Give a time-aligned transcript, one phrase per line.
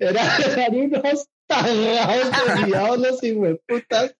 [0.00, 4.14] Eran unos tagados desviados los hijueputas.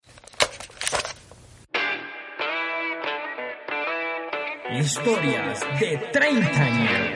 [4.79, 7.16] Historias de treintañeros.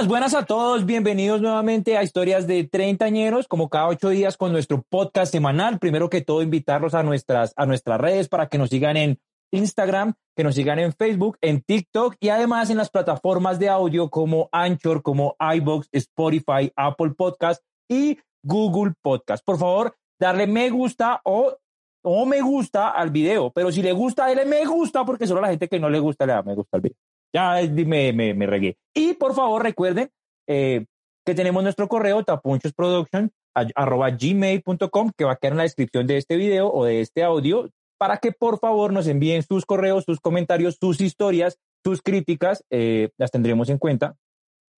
[0.00, 0.86] buenas, buenas a todos.
[0.86, 5.78] Bienvenidos nuevamente a Historias de Treintañeros, como cada ocho días con nuestro podcast semanal.
[5.78, 9.18] Primero que todo, invitarlos a nuestras, a nuestras redes para que nos sigan en
[9.52, 14.08] Instagram, que nos sigan en Facebook, en TikTok y además en las plataformas de audio
[14.08, 19.44] como Anchor, como iBox, Spotify, Apple Podcast y Google Podcast.
[19.44, 21.58] Por favor, darle me gusta o,
[22.02, 25.48] o me gusta al video, pero si le gusta, dale me gusta porque solo la
[25.48, 27.09] gente que no le gusta le da me gusta al video.
[27.32, 28.76] Ya me, me, regué.
[28.94, 30.10] Y por favor, recuerden
[30.48, 30.86] eh,
[31.24, 33.30] que tenemos nuestro correo tapunchosproduction
[33.74, 37.22] arroba gmail.com que va a quedar en la descripción de este video o de este
[37.22, 42.64] audio para que por favor nos envíen sus correos, sus comentarios, sus historias, sus críticas.
[42.70, 44.16] Eh, las tendremos en cuenta,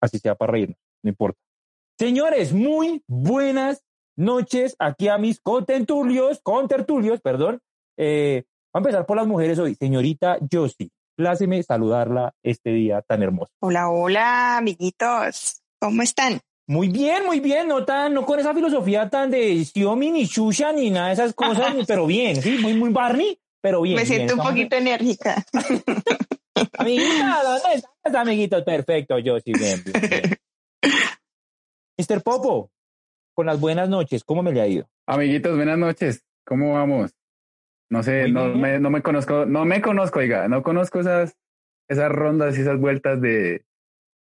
[0.00, 1.38] así sea para reírnos, no importa.
[1.98, 3.84] Señores, muy buenas
[4.16, 7.60] noches aquí a mis contertulios, contertulios, perdón.
[7.96, 9.76] Eh, va a empezar por las mujeres hoy.
[9.76, 10.90] Señorita Josie,
[11.22, 13.52] pláceme saludarla este día tan hermoso.
[13.60, 15.62] Hola, hola, amiguitos.
[15.80, 16.40] ¿Cómo están?
[16.66, 20.72] Muy bien, muy bien, no tan, no con esa filosofía tan de Xiaomi ni Shusha
[20.72, 23.96] ni nada de esas cosas, pero bien, sí, muy, muy Barney, pero bien.
[23.96, 24.40] Me siento bien.
[24.40, 25.44] un poquito enérgica.
[26.78, 28.62] Amiguita, ¿dónde estás, amiguitos?
[28.64, 30.38] Perfecto, yo sí, bien, bien, bien.
[31.98, 32.20] Mr.
[32.22, 32.72] Popo,
[33.32, 34.88] con las buenas noches, ¿cómo me le ha ido?
[35.06, 36.24] Amiguitos, buenas noches.
[36.44, 37.12] ¿Cómo vamos?
[37.92, 41.36] No sé, no me, no me conozco, no me conozco, oiga, no conozco esas,
[41.90, 43.66] esas rondas y esas vueltas de,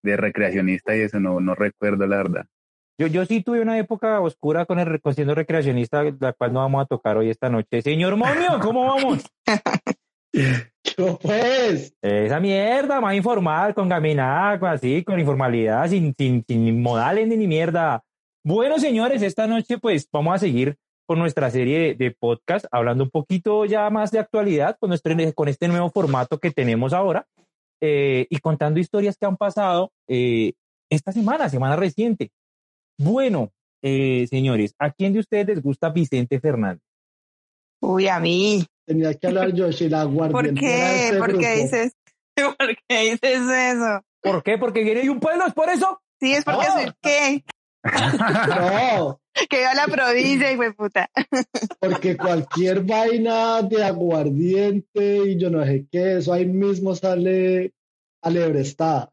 [0.03, 2.45] de recreacionista y eso, no, no recuerdo la verdad.
[2.97, 6.59] Yo, yo sí tuve una época oscura con el con siendo recreacionista, la cual no
[6.61, 7.81] vamos a tocar hoy esta noche.
[7.81, 9.29] Señor Momio, ¿cómo vamos?
[10.97, 16.81] Yo pues, Esa mierda, más informal, con caminada, con así, con informalidad, sin, sin, sin
[16.81, 18.01] modales ni, ni mierda.
[18.45, 23.05] Bueno, señores, esta noche pues vamos a seguir con nuestra serie de, de podcast, hablando
[23.05, 27.25] un poquito ya más de actualidad con, nuestro, con este nuevo formato que tenemos ahora
[27.81, 30.53] eh, y contando historias que han pasado eh,
[30.89, 32.29] esta semana, semana reciente.
[32.99, 33.51] Bueno,
[33.81, 36.81] eh, señores, ¿a quién de ustedes les gusta Vicente Fernández?
[37.81, 38.65] Uy, a mí.
[38.85, 41.05] tenía que hablar Yoshi, la ¿Por guardiana de qué?
[41.05, 41.41] este ¿Por grupo.
[41.41, 41.93] qué dices?
[42.57, 44.01] ¿Por qué dices eso?
[44.21, 44.57] ¿Por qué?
[44.57, 46.01] Porque viene de un pueblo, ¿es por eso?
[46.19, 47.43] Sí, es porque soy qué?
[48.49, 51.09] No, Que iba a la provincia, hijo de puta.
[51.79, 57.73] porque cualquier vaina de aguardiente y yo no sé qué, eso ahí mismo sale
[58.21, 59.11] alebrestada.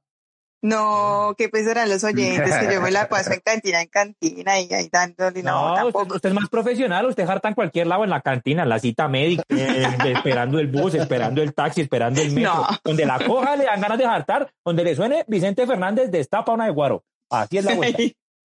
[0.62, 4.58] No, que pues eran los oyentes, que yo me la paso en cantina en cantina
[4.60, 5.42] y ahí dándole.
[5.42, 6.14] No, No, usted, tampoco.
[6.14, 9.06] usted es más profesional, usted jarta en cualquier lado, en la cantina, en la cita
[9.06, 12.54] médica, eh, esperando el bus, esperando el taxi, esperando el metro.
[12.54, 12.66] No.
[12.82, 16.64] Donde la coja le dan ganas de jartar, donde le suene Vicente Fernández destapa una
[16.64, 17.04] de guaro.
[17.30, 18.02] Así es la vuelta.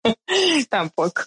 [0.69, 1.23] tampoco.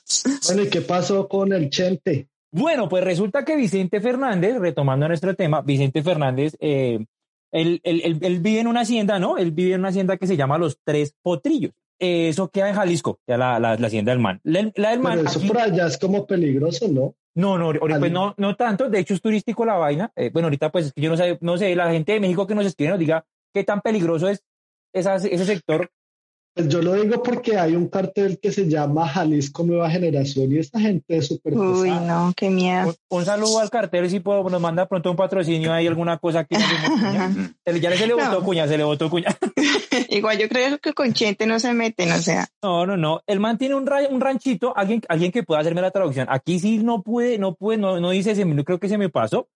[0.48, 2.28] Bueno, ¿y qué pasó con el Chente?
[2.52, 7.06] Bueno, pues resulta que Vicente Fernández, retomando nuestro tema, Vicente Fernández, eh,
[7.52, 9.38] él, él- él- él vive en una hacienda, ¿no?
[9.38, 11.72] Él vive en una hacienda que se llama Los Tres Potrillos.
[12.00, 14.40] Eh, eso queda en Jalisco, ya la, la, la hacienda del man.
[14.44, 17.16] La, la del man Pero eso aquí- por allá es como peligroso, ¿no?
[17.36, 18.90] No, no, pues no, no tanto.
[18.90, 20.12] De hecho, es turístico la vaina.
[20.16, 22.48] Eh, bueno, ahorita pues es que yo no sé, no sé, la gente de México
[22.48, 24.44] que nos escribe nos diga qué tan peligroso es
[24.94, 25.92] esa- ese sector.
[26.57, 30.57] Pues yo lo digo porque hay un cartel que se llama Jalisco Nueva Generación y
[30.57, 32.07] esta gente es súper Uy, pesada.
[32.07, 32.88] no, qué miedo.
[33.09, 36.46] Un, un saludo al cartel, si puedo, nos manda pronto un patrocinio, hay alguna cosa
[36.46, 36.56] que
[37.66, 38.25] se le- ya se le No.
[38.29, 39.28] botó cuña, se le botó cuña.
[40.09, 42.47] Igual yo creo que con Chente no se meten, o sea.
[42.63, 43.22] No, no, no.
[43.28, 46.25] El man tiene un, ra- un ranchito, alguien, alguien que pueda hacerme la traducción.
[46.29, 49.09] Aquí sí no puede, no puede, no, no dice, se me- creo que se me
[49.09, 49.47] pasó.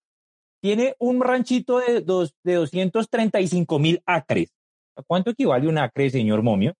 [0.61, 4.49] Tiene un ranchito de, dos, de 235 mil acres.
[4.95, 6.75] ¿A cuánto equivale un acre, señor Momio?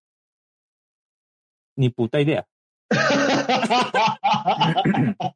[1.75, 2.45] Ni puta idea.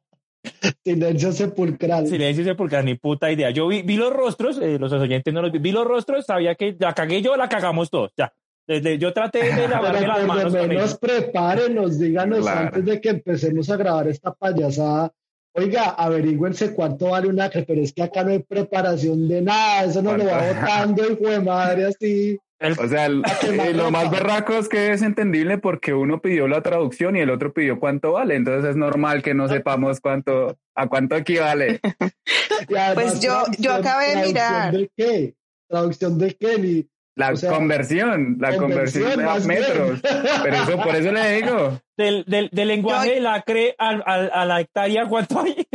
[0.84, 2.06] Silencio sepulcral.
[2.06, 3.50] Silencio sepulcral, ni puta idea.
[3.50, 6.54] Yo vi, vi los rostros, eh, los oyentes no los vi, vi los rostros, sabía
[6.54, 8.32] que la cagué yo, la cagamos todos, ya.
[8.66, 12.60] Desde, yo traté de lavarme Pero las por manos lo con menos prepárenos, díganos Claro.
[12.60, 15.12] antes de que empecemos a grabar esta payasada.
[15.54, 19.84] Oiga, averigüense cuánto vale un acre, pero es que acá no hay preparación de nada,
[19.84, 22.38] eso no lo va botando, hijo de madre, así.
[22.58, 26.48] El- O sea, el- eh, lo más berraco es que es entendible porque uno pidió
[26.48, 30.56] la traducción y el otro pidió cuánto vale, entonces es normal que no sepamos cuánto,
[30.74, 31.80] a cuánto equivale.
[32.68, 34.72] Además, Pues yo- yo traducción- acabé de ¿traducción mirar.
[34.72, 35.34] ¿De qué?
[35.68, 36.58] ¿Traducción de qué?
[36.58, 40.00] Ni La O sea, conversión, la conversión, a metros.
[40.42, 41.80] Pero eso, por eso le digo.
[41.96, 45.66] del, del, del lenguaje Yo- a la hectárea, ¿cuánto hay?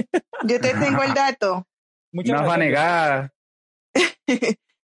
[0.44, 1.68] Yo te tengo el dato.
[2.14, 3.34] Muchas Una fanegada.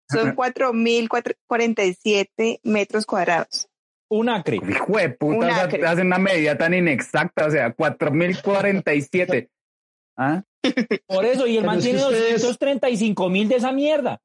[0.09, 3.67] Son 4.047 metros cuadrados.
[4.09, 4.57] Un acre.
[4.57, 5.85] Hijo de puta, Un acre.
[5.87, 9.49] hacen una medida tan inexacta, o sea, 4047.
[10.17, 10.43] ¿Ah?
[11.07, 14.19] Por eso, y el Pero man es que tiene ustedes- 235 mil de esa mierda.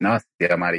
[0.00, 0.18] No.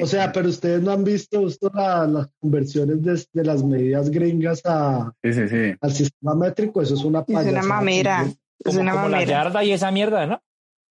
[0.02, 4.12] O sea, pero ustedes no han visto esto, la- las conversiones de, de las medidas
[4.12, 5.74] gringas a, Sí, sí, sí.
[5.82, 8.24] al sistema métrico, eso es una Es una mamera.
[8.26, 9.32] Es Como, una como la mamera.
[9.44, 10.44] yarda y esa mierda, ¿no?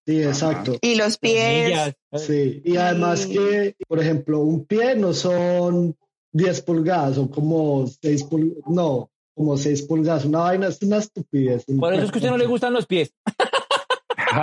[0.06, 0.78] Sí, exacto.
[0.82, 1.96] Y los pies.
[2.16, 5.96] Sí, y además que, por ejemplo, un pie no son
[6.34, 11.64] 10 pulgadas, son como 6 pulgadas, no, como 6 pulgadas, una vaina, es una estupidez.
[11.80, 13.14] Por eso es que a usted no le gustan los pies.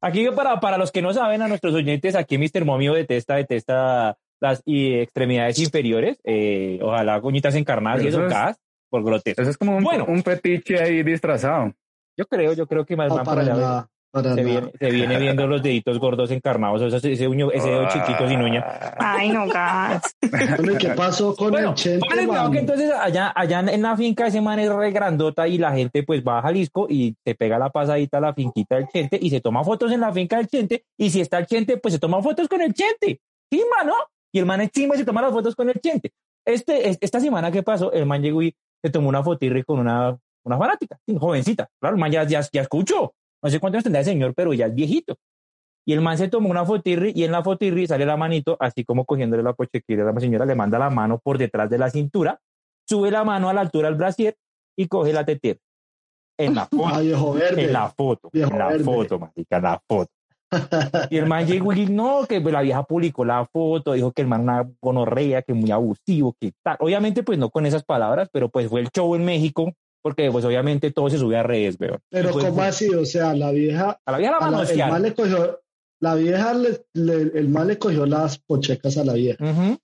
[0.00, 2.64] Aquí yo para, para los que no saben, a nuestros oyentes, aquí Mr.
[2.64, 8.48] Momio detesta, detesta las y extremidades inferiores, eh, ojalá coñitas encarnadas y Pero eso eso
[8.50, 8.56] es-
[8.90, 9.42] por grotesco.
[9.42, 10.04] Eso es como un, Bueno.
[10.06, 11.72] un fetiche ahí disfrazado.
[12.16, 13.88] Yo creo, yo creo que más No, van para allá.
[14.14, 17.68] Para Se viene, se viene viendo los deditos gordos encarnados, o sea, ese, uño, ese
[17.68, 18.64] dedo chiquito sin uña.
[18.98, 20.14] Ay, no, gas.
[20.30, 22.50] Bueno, ¿y qué pasó con Bueno, el Chente, mano?
[22.50, 26.02] que entonces allá, allá en la finca ese man es re grandota y la gente
[26.04, 29.30] pues va a Jalisco y se pega la pasadita a la finquita del Chente y
[29.30, 32.00] se toma fotos en la finca del Chente y si está el Chente pues se
[32.00, 33.20] toma fotos con el Chente.
[33.52, 33.94] Chimba, ¿no?
[34.32, 36.12] Y el man es chimba y se toma las fotos con el Chente.
[36.46, 39.78] Este, es- esta semana que pasó, el man llegó y se tomó una fotirri con
[39.78, 41.68] una, una fanática, sí, jovencita.
[41.80, 43.12] Claro, el man ya, ya, ya escuchó.
[43.44, 45.16] No sé cuántos tendrá el señor, pero ya es viejito.
[45.86, 48.84] Y el man se tomó una fotirri y en la fotirri sale la manito, así
[48.84, 51.90] como cogiéndole la pochequira a la señora, le manda la mano por detrás de la
[51.90, 52.40] cintura,
[52.88, 54.34] sube la mano a la altura del brasier
[54.76, 55.60] y coge la tetera.
[56.38, 57.64] En la foto, verde.
[57.64, 58.84] en la foto, Viejo en la verde.
[58.84, 60.10] foto, marica, en la foto.
[61.10, 64.22] Y el man llegó y dijo, no, que la vieja publicó la foto, dijo que
[64.22, 66.76] el man una gonorrea, que muy abusivo, que tal.
[66.80, 69.72] Obviamente, pues no con esas palabras, pero pues fue el show en México,
[70.04, 71.98] porque pues obviamente todo se sube a redes, weón.
[72.10, 72.88] Pero pues, ¿cómo así?
[72.94, 75.60] O sea, la vieja, A la vieja la a la- el mal le cogió,
[76.00, 79.42] la vieja, le, le- el mal le cogió las pochecas a la vieja.
[79.42, 79.78] Ujú.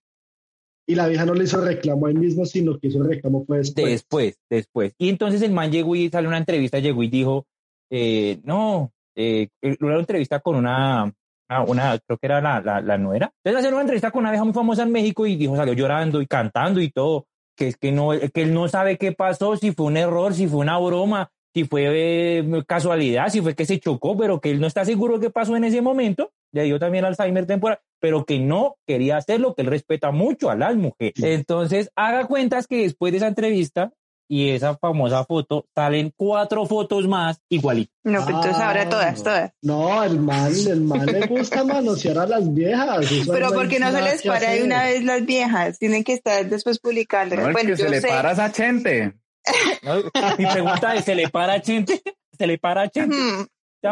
[0.86, 3.86] Y la vieja no le hizo reclamo ahí mismo, sino que hizo reclamo fue después.
[3.90, 4.92] Después, después.
[4.98, 7.46] Y entonces el man llegó y salió una entrevista, llegó y dijo,
[7.90, 11.10] eh, no, eh, eh, una entrevista con una,
[11.48, 13.32] una, una- creo que era la, la, la nuera.
[13.42, 16.20] Entonces hacer una entrevista con una vieja muy famosa en México y dijo, salió llorando
[16.20, 17.26] y cantando y todo,
[17.56, 20.46] que es que no, que él no sabe qué pasó, si fue un error, si
[20.46, 24.60] fue una broma, si fue eh, casualidad, si fue que se chocó, pero que él
[24.60, 26.32] no está seguro de qué pasó en ese momento.
[26.52, 30.56] Le dio también Alzheimer temporal, pero que no quería hacerlo, que él respeta mucho a
[30.56, 31.22] las mujeres.
[31.22, 33.92] Entonces, haga cuentas que después de esa entrevista
[34.32, 37.92] y esa famosa foto, salen cuatro fotos más igualitas.
[38.04, 39.52] No, pero entonces ahora Ah, todas, todas.
[39.60, 43.10] No, el mal, el mal le gusta manosear a las viejas.
[43.10, 46.48] eso Pero porque no se les para de una vez las viejas, tienen que estar
[46.48, 47.34] después publicando.
[47.34, 48.06] No, bueno, que se le sé.
[48.06, 49.14] para a esa gente.
[49.82, 49.96] ¿no?
[50.38, 52.00] Mi pregunta es, ¿se le para a Chente?
[52.38, 53.02] ¿Se le para a Está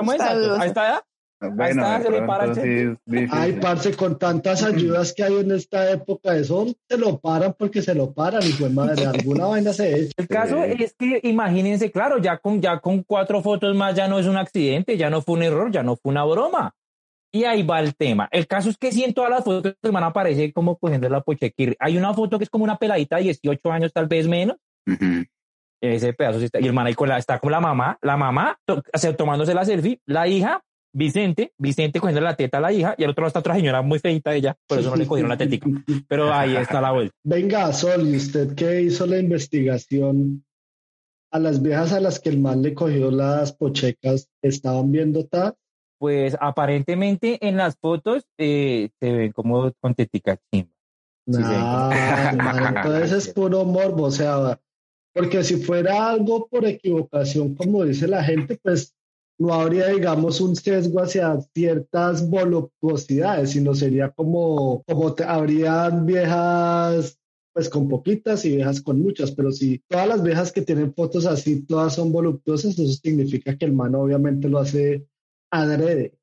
[0.01, 0.37] exactos?
[0.37, 0.63] dudoso.
[0.63, 1.03] ¿A esta edad?
[1.41, 3.29] Bueno, está, de se le pronto para a sí.
[3.31, 7.81] Ay, parce, con tantas ayudas que hay en esta época, eso se lo paran porque
[7.81, 10.13] se lo paran y pues madre, alguna vaina se echa.
[10.17, 10.83] El caso Sí.
[10.83, 14.37] es que imagínense, claro, ya con, ya con cuatro fotos más ya no es un
[14.37, 16.75] accidente, ya no fue un error, ya no fue una broma.
[17.31, 18.27] Y ahí va el tema.
[18.33, 21.21] El caso es que sí en todas las fotos el man aparece como cogiendo la
[21.21, 21.77] pochequirri.
[21.79, 24.57] Hay una foto que es como una peladita de 18 años, tal vez menos.
[25.81, 26.59] Ese pedazo sí está.
[26.61, 29.15] Y el man ahí con la, está con la mamá, la mamá to- o sea,
[29.17, 30.63] tomándose la selfie, la hija,
[30.93, 33.83] Vicente, Vicente cogiendo la teta a la hija, y al otro lado está otra señora
[33.83, 35.67] muy feita ella, por eso no le cogieron la tetica.
[36.09, 37.15] Pero ahí está la vuelta.
[37.25, 40.45] Venga, Sol, ¿y usted qué hizo la investigación?
[41.31, 45.55] A las viejas a las que el mal le cogió las pochecas, ¿estaban viendo ta?
[45.99, 50.73] Pues aparentemente en las fotos eh, se ven como con tetica chimba.
[51.27, 52.37] Nah, sí.
[52.39, 54.59] man, entonces es puro morbo, o sea,
[55.13, 58.95] porque si fuera algo por equivocación, como dice la gente, pues
[59.39, 67.19] no habría, digamos, un sesgo hacia ciertas voluptuosidades, sino sería como, como te- habrían viejas,
[67.53, 71.25] pues con poquitas y viejas con muchas, pero si todas las viejas que tienen fotos
[71.27, 75.07] así, todas son voluptuosas, eso significa que el man obviamente lo hace
[75.53, 76.15] adrede.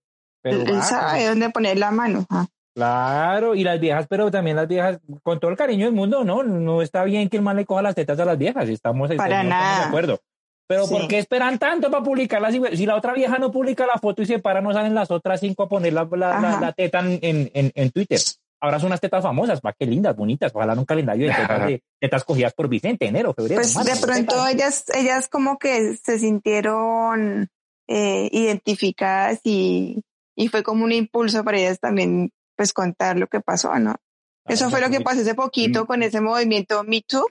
[0.41, 2.25] Pero Él sabe dónde poner la mano.
[2.29, 2.47] ah.
[2.75, 6.43] Claro, y las viejas, pero también las viejas, con todo el cariño del mundo, no,
[6.43, 9.29] no está bien que el man le coja las tetas a las viejas, estamos, Para
[9.29, 9.79] estamos nada.
[9.79, 10.19] de acuerdo.
[10.67, 10.93] Pero Sí.
[10.95, 12.53] ¿por qué esperan tanto para publicarlas?
[12.73, 15.39] Si, la otra vieja no publica la foto y se para, no salen las otras
[15.39, 18.19] cinco a poner la, la, la- la teta en, en, en- Twitter.
[18.61, 21.67] Ahora son unas tetas famosas, va, qué lindas, bonitas, ojalá en un calendario de tetas,
[21.67, 23.61] de tetas cogidas por Vicente, enero, febrero.
[23.61, 24.53] Pues marzo, de pronto tetas.
[24.53, 27.47] ellas, ellas como que se sintieron
[27.87, 30.01] eh, identificadas y,
[30.35, 33.97] y fue como un impulso para ellas también pues contar lo que pasó, ¿no?
[34.47, 35.87] Eso fue lo que pasó hace poquito Mm.
[35.87, 37.25] con ese movimiento Me Too,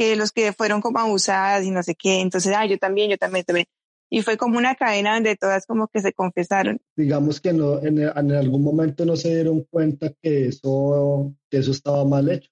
[0.00, 3.18] que los que fueron como abusadas y no sé qué, entonces, ah, yo también, yo
[3.18, 3.66] también, también.
[4.10, 6.80] y fue como una cadena donde todas como que se confesaron.
[6.96, 11.72] Digamos que no, en, en algún momento no se dieron cuenta que eso, que eso
[11.72, 12.48] estaba mal hecho.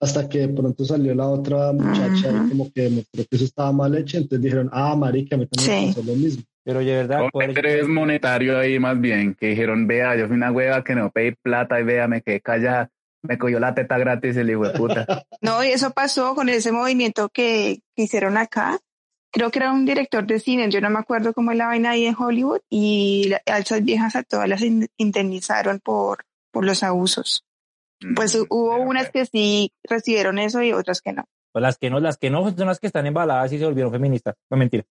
[0.00, 2.48] Hasta que de pronto salió la otra muchacha y Ujú.
[2.48, 5.86] como que demostró que eso estaba mal hecho, entonces dijeron, ah, marica, me también Sí.
[5.94, 6.42] pasó lo mismo.
[6.64, 10.26] Pero de verdad, Un ¿cuál es- interés monetario ahí más bien, que dijeron, vea, yo
[10.26, 12.90] fui una hueva que no pedí plata y vea, me quedé callada,
[13.26, 15.06] me cogió la teta gratis el hijo de puta.
[15.40, 18.78] No, y eso pasó con ese movimiento que, que hicieron acá.
[19.32, 21.90] Creo que era un director de cine, yo no me acuerdo cómo es la vaina
[21.90, 26.64] ahí en Hollywood, y la- a esas viejas a todas las in- indemnizaron por, por
[26.64, 27.44] los abusos.
[28.14, 31.24] Pues Mm, hubo unas que sí recibieron eso y otras que no.
[31.52, 33.92] Pues las que no, las que no son las que están embaladas y se volvieron
[33.92, 34.34] feministas.
[34.50, 34.84] No mentira.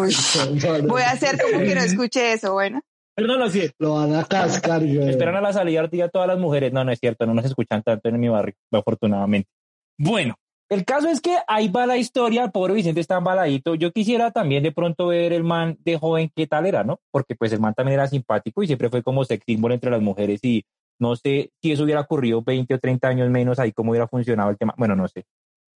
[0.00, 0.14] Uy,
[0.88, 2.80] voy a hacer como que no escuché eso, bueno.
[3.18, 3.68] Perdón, no, sí.
[3.80, 5.08] Lo van a cascar, güey.
[5.08, 6.72] Esperan a la salida día todas las mujeres.
[6.72, 9.50] No, no es cierto, no nos escuchan tanto en mi barrio, afortunadamente.
[9.98, 10.36] Bueno,
[10.68, 13.74] el caso es que ahí va la historia, el pobre Vicente está embaladito.
[13.74, 17.00] Yo quisiera también de pronto ver el man de joven qué tal era, ¿no?
[17.10, 20.00] Porque pues el man también era simpático y siempre fue como sex symbol entre las
[20.00, 20.64] mujeres y
[21.00, 24.50] no sé si eso hubiera ocurrido 20 o 30 años menos, ahí cómo hubiera funcionado
[24.50, 24.76] el tema.
[24.78, 25.24] Bueno, no sé.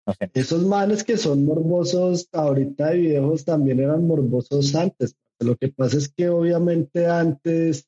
[0.06, 0.30] No sé.
[0.36, 5.16] Esos manes que son morbosos ahorita de viejos también eran morbosos antes.
[5.42, 7.88] Lo que pasa es que obviamente antes,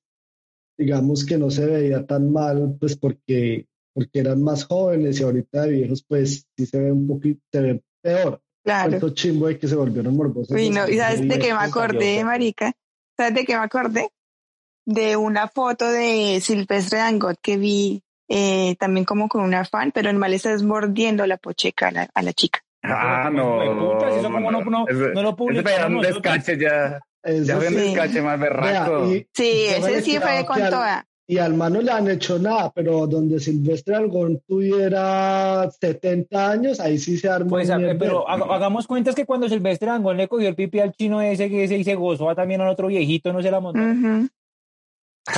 [0.77, 5.63] digamos que no se veía tan mal, pues porque, porque eran más jóvenes y ahorita
[5.63, 8.41] de viejos, pues sí se ve un poquito, se ve peor.
[8.63, 8.91] Claro.
[8.91, 10.55] Tanto chimbo de que se volvieron morbosos.
[10.55, 12.74] Uy, no, ¿y sabes de qué me acordé, marica?
[13.17, 14.10] ¿Sabes de qué me acordé?
[14.86, 20.10] De una foto de Silvestre Dangot que vi eh, también como con una fan, pero
[20.10, 22.62] el mal está mordiendo la pocheca a la, a la chica.
[22.83, 23.59] Ah, no.
[23.93, 26.99] putas, eso como no- no- no lo publicaron descache ya.
[27.23, 27.79] Eso Ya fue un sí.
[27.79, 27.85] sí.
[27.85, 29.05] descache más Vea, berraco.
[29.13, 31.05] y, Sí, ese sí fue con toda.
[31.25, 36.97] y al mano le han hecho nada, pero donde Silvestre Algón tuviera 70 años, ahí
[36.97, 37.51] sí se armó.
[37.51, 37.97] Pues, mierdero.
[37.97, 41.49] pero haga- hagamos cuentas que cuando Silvestre Angón le cogió el pipi al chino ese,
[41.49, 43.79] que ese y se gozó también al otro viejito, no se la montó.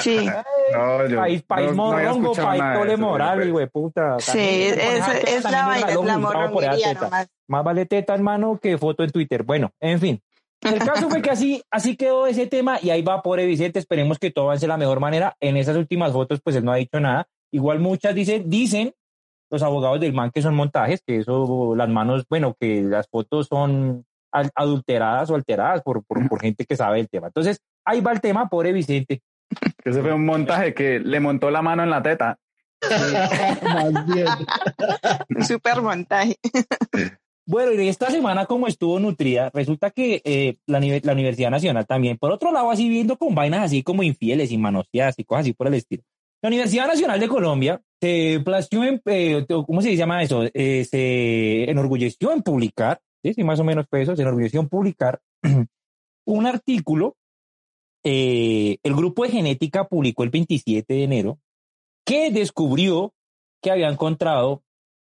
[0.02, 0.26] Sí,
[0.74, 4.20] No, yo país, país no- no había morrongo, escuchado país tole moral, de puta.
[4.20, 7.28] sí, es, es, es la vaina, es la morronguería nomás.
[7.48, 9.44] Más vale teta, hermano, que foto en Twitter.
[9.44, 10.22] Bueno, en fin.
[10.62, 13.78] El caso fue que así, así quedó ese tema y ahí va pobre Vicente.
[13.78, 15.36] Esperemos que todo avance de la mejor manera.
[15.40, 17.28] En esas últimas fotos, pues él no ha dicho nada.
[17.52, 18.94] Igual muchas dicen, dicen
[19.52, 23.46] los abogados del man que son montajes, que eso, las manos, bueno, que las fotos
[23.48, 24.04] son
[24.56, 27.28] adulteradas o alteradas por, por, por gente que sabe el tema.
[27.28, 29.22] Entonces, ahí va el tema, pobre Vicente.
[29.84, 32.40] Ese fue un montaje que le montó la mano en la teta.
[33.64, 34.28] Más bien.
[35.36, 36.38] Un super montaje.
[37.48, 42.18] Bueno, y esta semana como estuvo nutrida, resulta que eh, la, la Universidad Nacional también,
[42.18, 45.54] por otro lado, así viendo con vainas así como infieles y manoseadas y cosas así
[45.54, 46.04] por el estilo.
[46.42, 50.44] La Universidad Nacional de Colombia se plació en, eh, ¿cómo se llama eso?
[50.54, 53.34] Eh, se enorgulleció en publicar, ¿sí?
[53.34, 55.20] Sí, más o menos fue eso, se enorgulleció en publicar
[56.26, 57.16] un artículo,
[58.06, 61.40] eh, el grupo de genética publicó el 27 de enero,
[62.06, 63.14] que descubrió
[63.62, 64.62] que había encontrado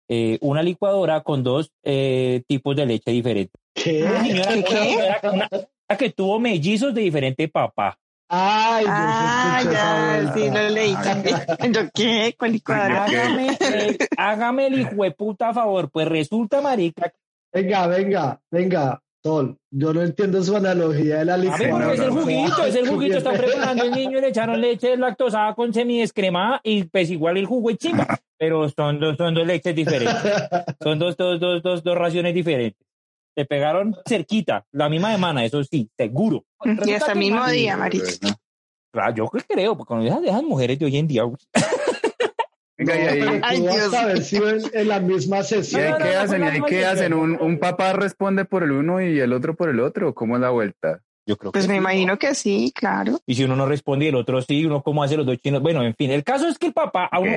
[0.09, 3.61] eh, una licuadora con dos eh, tipos de leche diferentes.
[3.75, 4.02] ¿Qué?
[4.04, 4.97] Una señora que, ¿Qué?
[4.97, 5.49] una- una-
[5.88, 7.97] una que tuvo mellizos de diferente papá.
[8.33, 11.37] Ay, yo Ah, ya, sí, lo leí también.
[11.75, 12.35] ¿Yo qué?
[12.38, 13.04] ¿Cuál licuadora?
[13.07, 15.90] Hágame, eh, hágame el hijo de puta favor.
[15.90, 17.12] Pues resulta, marica,
[17.52, 19.59] Venga, venga, venga, Sol.
[19.71, 21.89] Yo no entiendo su analogía de la licuadora.
[21.89, 22.21] porque es el no, no.
[22.23, 26.61] juguito, es el juguito, está preparando el niño y le echaron leche lactosada con semidescremada
[26.65, 30.17] y pues igual el jugo es chimba, pero son dos, son dos leches diferentes,
[30.83, 32.81] son dos, dos, dos, dos, dos raciones diferentes.
[33.37, 36.45] Te pegaron cerquita, la misma semana, eso sí, seguro.
[36.87, 38.21] Y hasta el mismo día, Maris.
[38.93, 41.23] Ah, Yo creo, porque con esas, esas mujeres de hoy en día,
[42.85, 43.95] Venga, y ahí, No, Ay, tú vas Dios.
[43.95, 45.83] a ver si en, en la misma y sesión.
[45.83, 47.21] ahí no, no, qué no, hacen, y no, ahí no, qué no, hacen, no.
[47.21, 50.15] un, un papá responde por el uno y el otro por el otro.
[50.15, 51.01] ¿Cómo es la vuelta?
[51.27, 51.83] yo creo Pues que me sí, ¿no?
[51.85, 53.21] imagino que sí, claro.
[53.27, 55.63] Y si uno no responde y el otro sí, uno cómo hace los dos chinos.
[55.63, 57.31] Bueno, en fin, el caso es que el papá, a uno,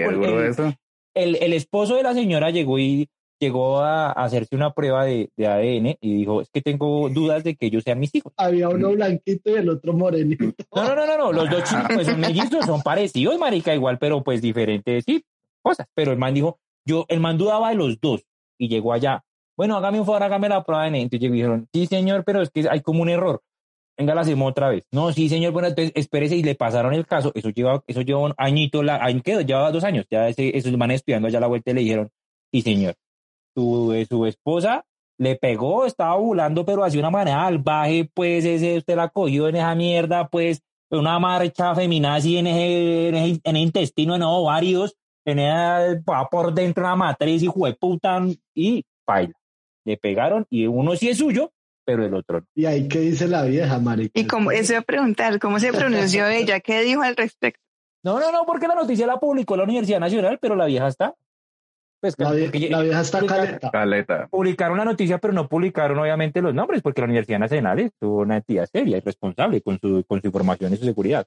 [1.15, 3.07] el, esposo de la señora llegó y
[3.39, 7.43] llegó a, a hacerse una prueba de, de ADN y dijo, es que tengo dudas
[7.43, 8.33] de que ellos sean mis hijos.
[8.37, 10.45] Había uno blanquito y el otro morenito.
[10.73, 13.99] No, no, no, no, no, los dos chinos pues son mellizos, son parecidos, marica, igual,
[13.99, 15.23] pero pues diferentes, sí,
[15.63, 15.87] cosas.
[15.95, 18.23] Pero el man dijo, yo, el man dudaba de los dos
[18.59, 19.23] y llegó allá.
[19.57, 20.99] Bueno, hágame un favor, hágame la prueba de.
[20.99, 23.41] Entonces y dijeron, sí, señor, pero es que hay como un error.
[23.97, 24.85] Venga, la hacemos otra vez.
[24.91, 27.31] No, sí, señor, bueno, entonces espérese y le pasaron el caso.
[27.35, 30.05] Eso lleva, eso lleva un añito, la, quedó, lleva dos años.
[30.09, 32.09] Ya ese, esos manes estudiando allá la vuelta y le dijeron,
[32.51, 32.95] sí, señor,
[33.55, 34.85] su, eh, su esposa
[35.19, 39.57] le pegó, estaba burlando, pero de una manera salvaje, pues ese, usted la cogió en
[39.57, 46.01] esa mierda, pues una marcha feminazi en ese, en ese, en intestino, en ovarios, tenía
[46.09, 47.49] va por dentro una matriz y
[47.79, 48.21] puta
[48.53, 49.33] y baila.
[49.85, 51.51] Le pegaron y uno sí es suyo
[51.85, 52.47] pero el otro no.
[52.55, 54.17] ¿Y ahí qué dice la vieja, marica?
[54.19, 56.59] Y como eso iba a preguntar, ¿cómo se pronunció ella?
[56.59, 57.61] ¿Qué dijo al respecto?
[58.03, 61.15] No, no, no, porque la noticia la publicó la Universidad Nacional, pero la vieja está.
[62.01, 63.71] Pues, La, vie- porque la vieja está caleta.
[63.71, 64.27] Caleta.
[64.27, 68.37] Publicaron la noticia, pero no publicaron obviamente los nombres, porque la Universidad Nacional es una
[68.37, 71.25] entidad seria y responsable con su, con su información y su seguridad.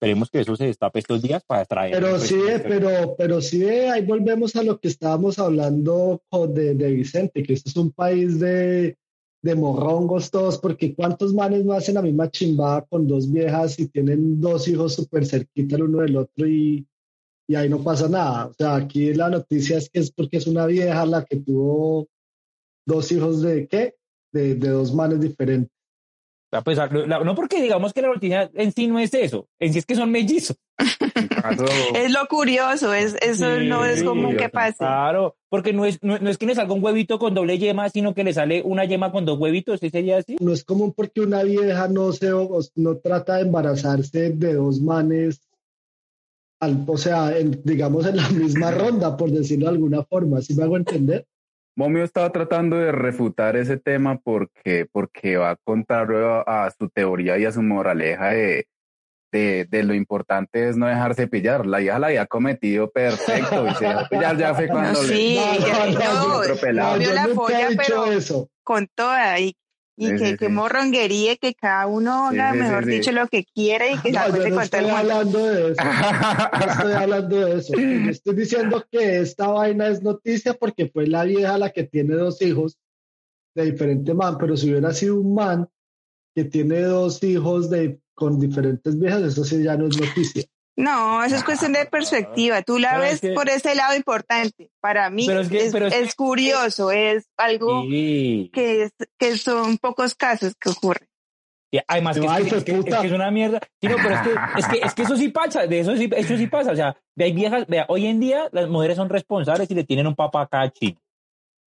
[0.00, 1.92] Esperemos que eso se destape estos días para traer.
[1.92, 6.74] Pero pues, sí, pero, pero sí, ahí volvemos a lo que estábamos hablando con- de,
[6.74, 8.96] de Vicente, que esto es un país de,
[9.42, 13.88] de morrongos todos, porque ¿cuántos manes no hacen la misma chimbada con dos viejas y
[13.88, 16.86] tienen dos hijos súper cerquita el uno del otro y,
[17.46, 18.46] y ahí no pasa nada?
[18.46, 22.08] O sea, aquí la noticia es que es porque es una vieja la que tuvo
[22.86, 23.96] dos hijos de qué?
[24.32, 25.70] De, de dos manes diferentes.
[26.52, 29.72] A pesar- la- no porque digamos que la noticia en sí no es eso, en
[29.72, 30.56] sí es que son mellizos.
[31.42, 31.64] Caso,
[31.94, 34.78] Es lo curioso, es, eso Sí, no es común que pase.
[34.78, 37.88] Claro, porque no es, no, no es que le salga un huevito con doble yema,
[37.88, 40.36] sino que le sale una yema con dos huevitos, ¿sí sería así?
[40.40, 44.80] No es común porque una vieja no se o- no trata de embarazarse de dos
[44.80, 45.40] manes,
[46.60, 50.54] al, o sea, en- digamos en la misma ronda, por decirlo de alguna forma, ¿sí
[50.54, 51.26] me hago entender?
[51.80, 57.38] Momio estaba tratando de refutar ese tema porque, porque va contrario a, a su teoría
[57.38, 58.66] y a su moraleja de,
[59.32, 61.64] de, de lo importante es no dejarse pillar.
[61.64, 65.36] La hija la había cometido perfecto y se dejó pillar ya fue cuando No, sí,
[65.38, 66.72] le...
[66.74, 67.28] no, yo la
[67.78, 68.50] pero eso.
[68.62, 69.56] con toda y,
[70.00, 70.52] y Sí, que, sí, que sí.
[70.52, 72.90] morronguería, que cada uno haga, sí, sí, mejor sí.
[72.90, 74.98] dicho, lo que quiera y que No, yo no estoy el mundo.
[74.98, 75.82] hablando de eso.
[75.84, 77.72] No estoy hablando de eso.
[77.76, 82.14] Yo estoy diciendo que esta vaina es noticia porque fue la vieja la que tiene
[82.14, 82.78] dos hijos
[83.54, 85.68] de diferente man, pero si hubiera sido un man
[86.34, 90.44] que tiene dos hijos de, con diferentes viejas, eso sí ya no es noticia.
[90.82, 92.62] No, eso es cuestión de perspectiva.
[92.62, 94.70] Tú la Pero es ves que- por ese lado importante.
[94.80, 98.50] Para mí Pero es que- es, pero es es curioso, es algo Sí.
[98.52, 101.06] que, es, que son pocos casos que ocurren.
[101.72, 103.00] Y además que, es, Ay, que, es que- es puta.
[103.00, 103.60] que es una mierda.
[103.80, 106.10] Sí, no, pero es que, es que, es que eso sí pasa, de eso sí,
[106.16, 106.72] eso sí pasa.
[106.72, 109.84] O sea, de hay viejas, vea, hoy en día las mujeres son responsables y le
[109.84, 111.00] tienen un papá a cada chino.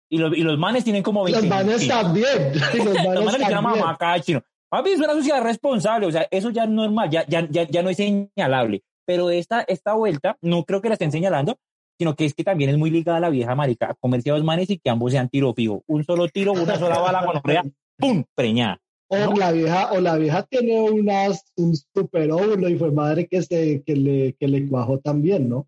[0.09, 2.51] Y los, y los manes tienen como 20 Los manes también.
[2.73, 3.89] y Los Los manes manes le tienen a mamá también.
[3.95, 4.43] a cada chino.
[4.69, 7.81] Papi, es una sociedad responsable, o sea, eso ya es normal, ya, ya, ya, ya
[7.81, 8.83] no es señalable.
[9.07, 11.57] Pero esta, esta vuelta, no creo que la estén señalando,
[11.97, 14.33] sino que es que también es muy ligada a la vieja marica, a comerse a
[14.33, 15.81] dos manes y que ambos sean tiro fijo.
[15.87, 17.41] Un solo tiro, una sola bala con
[17.97, 18.23] ¡pum!
[18.35, 18.79] preñada.
[19.09, 19.33] O ¿no?
[19.35, 23.81] la vieja, o la vieja tiene unas, un super óvulo y fue madre que se,
[23.83, 25.67] que le, que le cuajó también, ¿no?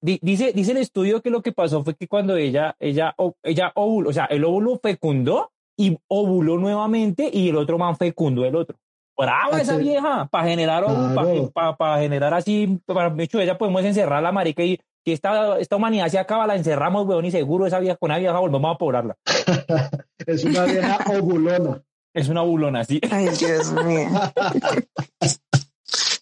[0.00, 4.10] Dice, dice el estudio que lo que pasó fue que cuando ella, ella, ella ovuló,
[4.10, 8.76] o sea, el óvulo fecundó y ovuló nuevamente y el otro man fecundó el otro.
[9.16, 11.50] Brava esa vieja, para generar, Claro.
[11.76, 15.58] para generar así, para de hecho ella podemos encerrar a la marica y que esta,
[15.58, 18.74] esta humanidad se acaba, la encerramos, weón, y seguro esa vieja con esa vieja volvemos
[18.74, 19.16] a poblarla.
[20.26, 21.82] Es una vieja ovulona.
[22.14, 23.00] Es una bulona, sí.
[23.10, 24.08] Ay, Dios mío.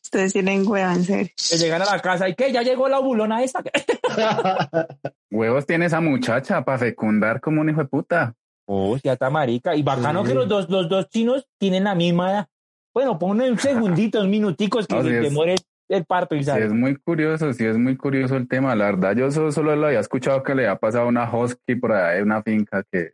[0.03, 1.33] Ustedes tienen hueva, en serio.
[1.50, 3.62] Que llegan a la casa y que ya llegó la bulona esta.
[5.31, 8.35] Huevos tiene esa muchacha para fecundar como un hijo de puta.
[8.66, 9.76] Oh, ya está marica.
[9.76, 10.29] Y bacano Sí.
[10.29, 12.46] que los dos, los dos chinos tienen la misma edad.
[12.94, 15.55] Bueno, ponle un segundito, un minuticos que No, se sí es- demore
[15.88, 16.64] el parto y Sí, sale.
[16.66, 18.74] es muy curioso, sí es muy curioso el tema.
[18.74, 21.74] La verdad, yo solo, solo lo había escuchado que le había pasado a una husky
[21.76, 23.12] por ahí una finca que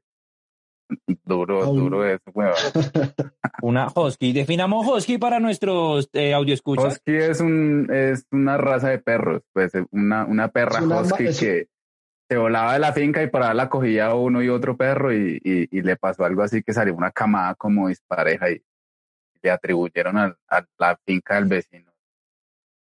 [1.24, 2.54] duro, duro eso, huevón.
[3.62, 4.32] Una husky.
[4.34, 6.92] Definamos husky para nuestros eh, audio escuchas.
[6.94, 11.40] Husky es un es una raza de perros, pues una, una perra una husky es-
[11.40, 11.66] que
[12.30, 15.40] se volaba de la finca y por ahí la cogía uno y otro perro y,
[15.42, 18.60] y, y le pasó algo así que salió una camada como dispareja y
[19.46, 20.37] le atribuyeron a,
[20.78, 21.92] la finca del vecino.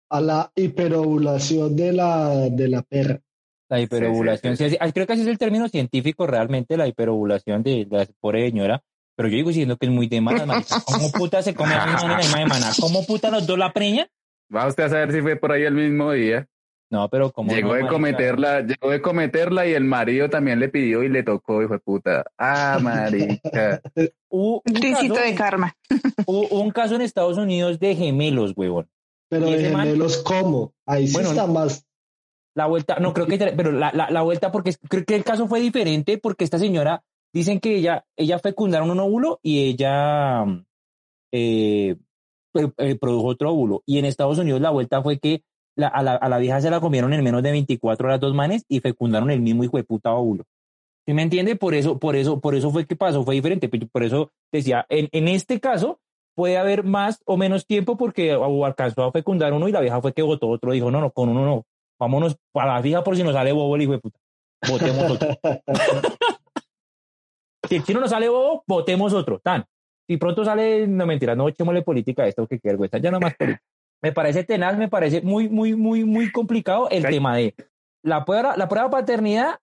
[0.09, 3.21] A la hiperovulación de la, de la perra.
[3.69, 4.57] La hiperovulación.
[4.57, 8.07] Sí, sí, creo que ese es el término científico realmente, la hiperovulación de, de la
[8.19, 8.83] pobre señora.
[9.17, 10.69] Pero yo digo diciendo que es muy de malas.
[10.87, 12.73] ¿Cómo puta se come a mi man en la misma semana?
[12.81, 14.09] ¿Cómo puta los dos la preña?
[14.55, 16.49] Va usted a saber si fue por ahí el mismo día.
[16.91, 21.03] No, pero como Llegó de cometerla, llegó de cometerla y el marido también le pidió
[21.03, 22.25] y le tocó, hijo de puta.
[22.39, 23.81] Ah, marica.
[24.29, 25.75] Hubo Un caso- de karma.
[26.27, 28.89] Hubo un caso en Estados Unidos de gemelos, huevón.
[29.29, 29.87] Pero ¿Y de ese man?
[29.87, 30.73] gemelos, ¿cómo?
[30.87, 31.87] Ahí sí Bueno, está más.
[32.55, 35.49] La vuelta, no creo que, pero la, la, la vuelta, porque creo que el caso
[35.49, 40.45] fue diferente, porque esta señora, dicen que ella, ella fecundaron un óvulo y ella
[41.33, 41.97] eh,
[42.55, 43.83] eh, eh, produjo otro óvulo.
[43.87, 45.43] Y en Estados Unidos la vuelta fue que
[45.77, 48.65] a, la, a la vieja se la comieron en menos de 24 horas dos manes
[48.69, 50.45] y fecundaron el mismo hijo de puta óvulo.
[51.07, 51.57] ¿Sí me entiende?
[51.57, 53.69] Por eso, por eso, por eso fue que pasó, fue diferente.
[53.69, 55.99] Por- Por eso decía, en, en este caso
[56.37, 60.13] puede haber más o menos tiempo porque alcanzó a fecundar uno y la vieja fue
[60.13, 61.65] que votó otro, dijo, no, no, con uno no,
[62.01, 64.19] vámonos para la vieja por si nos sale bobo el hijo de puta.
[64.69, 65.29] Votemos otro.
[67.69, 69.39] Si el chino no sale bobo, votemos otro.
[69.41, 69.65] Tan.
[70.07, 73.21] Si pronto sale, no mentira, no echémosle política a esto, que qué vergüenza, ya no
[73.21, 73.63] más política.
[74.05, 77.55] Me parece tenaz, me parece muy, muy, muy, muy complicado el tema de
[78.03, 79.57] la prueba, la prueba paternidad,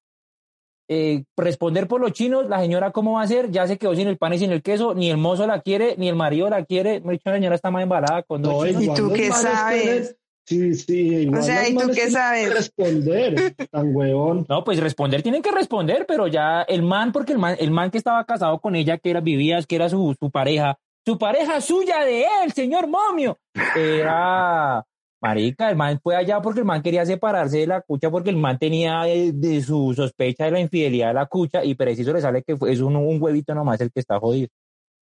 [0.89, 4.07] eh, responder por los chinos, la señora cómo va a ser, ya se quedó sin
[4.07, 6.65] el pan y sin el queso, ni el mozo la quiere, ni el marido la
[6.65, 8.97] quiere, me dicho la señora está más embalada con dos No, chinos.
[8.97, 9.83] ¿Y tú qué sabes?
[9.83, 10.97] tienen- Sí, sí.
[11.17, 12.53] igual O sea, ¿y tú qué tienen que sabes?
[12.55, 14.47] Responder, tan huevón.
[14.49, 17.91] No, pues responder tienen que responder, pero ya el man, porque el man, el man
[17.91, 21.59] que estaba casado con ella, que era vivías, que era su, su pareja, su pareja
[21.61, 23.37] suya de él, señor momio,
[23.75, 24.83] era
[25.21, 28.37] marica, el man fue allá porque el man quería separarse de la cucha porque el
[28.37, 32.21] man tenía de, de su sospecha de la infidelidad de la cucha y preciso le
[32.21, 34.47] sale que es un, un huevito nomás el que está jodido.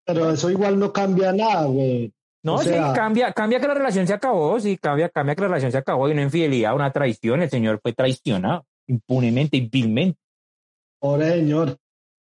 [0.07, 2.13] Pero eso igual no cambia nada, güey.
[2.43, 5.43] No, O sea- sí, cambia, cambia que la relación se acabó, sí, cambia, cambia que
[5.43, 9.69] la relación se acabó y una infidelidad, una traición, el señor fue traicionado impunemente y
[9.69, 10.19] vilmente.
[11.01, 11.77] Pobre señor.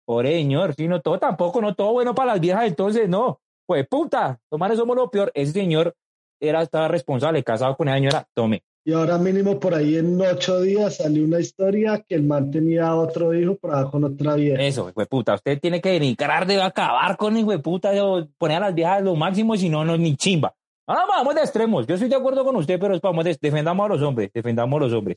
[0.06, 3.40] Pobre señor, sí, no todo tampoco, no todo bueno para las viejas, entonces no.
[3.72, 5.32] Pues puta, tomar somos lo peor.
[5.34, 5.96] Ese señor
[6.42, 8.64] era, estaba responsable, casado con esa señora, tome.
[8.86, 12.94] Y ahora mínimo por ahí en ocho días salió una historia que el man tenía
[12.98, 14.62] otro hijo por ahí con otra vieja.
[14.62, 18.28] Eso, hijo de puta, usted tiene que denigrar de acabar con hijo de puta, de
[18.38, 20.54] poner a las viejas lo máximo, si no, no, ni chimba.
[20.86, 23.88] Ahora vamos de extremos, yo estoy de acuerdo con usted, pero vamos, de- defendamos a
[23.94, 25.16] los hombres, defendamos a los hombres.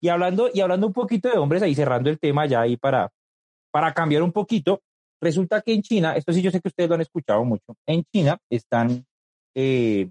[0.00, 3.10] Y hablando, y hablando un poquito de hombres, ahí cerrando el tema ya ahí para,
[3.72, 4.80] para cambiar un poquito,
[5.20, 8.04] resulta que en China, esto sí yo sé que ustedes lo han escuchado mucho, en
[8.12, 9.06] China están,
[9.54, 10.10] eh,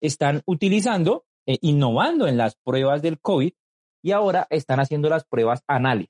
[0.00, 3.52] están utilizando, eh, innovando en las pruebas del COVID
[4.04, 6.08] y ahora están haciendo las pruebas anales.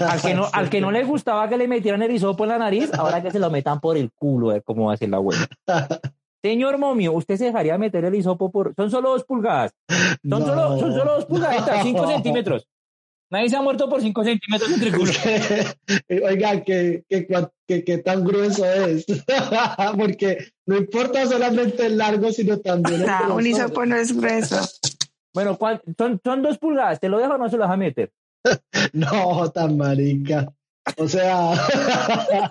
[0.00, 2.58] Al que, no, al que no le gustaba que le metieran el hisopo en la
[2.58, 5.08] nariz, ahora que se lo metan por el culo, a ver cómo va a ser
[5.08, 5.48] la abuela.
[6.42, 8.74] Señor momio, ¿usted se dejaría meter el hisopo por...?
[8.74, 9.72] Son solo dos pulgadas.
[9.88, 10.40] Son, No.
[10.40, 12.66] solo, son solo dos pulgaditas, cinco centímetros.
[13.30, 15.12] Nadie se ha muerto por cinco centímetros entre el culo.
[16.26, 19.06] Oiga, ¿qué, qué, cuán- qué- qué tan grueso es?
[19.96, 24.58] Porque no importa solamente el largo, sino también el Ah, un hisopo no es grueso.
[25.32, 26.98] Bueno, ¿cuál- son, son dos pulgadas.
[26.98, 28.10] ¿Te lo dejo o no se lo vas a meter?
[28.92, 30.52] No, tan marica.
[30.96, 31.52] O sea,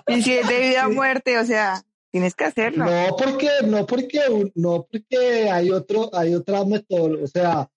[0.06, 2.86] Y si es de vida o muerte, o sea, tienes que hacerlo.
[2.86, 4.20] no porque, no porque,
[4.54, 7.22] no porque hay otro, hay otra método.
[7.22, 7.68] O sea,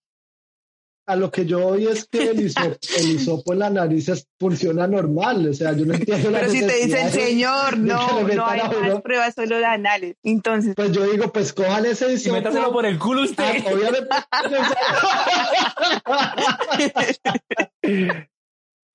[1.06, 4.28] a lo que yo voy es que el hisopo, el hisopo en la nariz es-
[4.40, 5.48] funciona normal.
[5.50, 8.22] O sea, yo no entiendo la Pero si te dice el necesidad de- señor, no,
[8.28, 10.16] no hay más pruebas, solo de anales.
[10.24, 12.36] Entonces, Pues yo digo, pues cojan ese Y hisopo.
[12.38, 13.44] métaselo por el culo usted.
[13.44, 14.08] Ah, obviamente.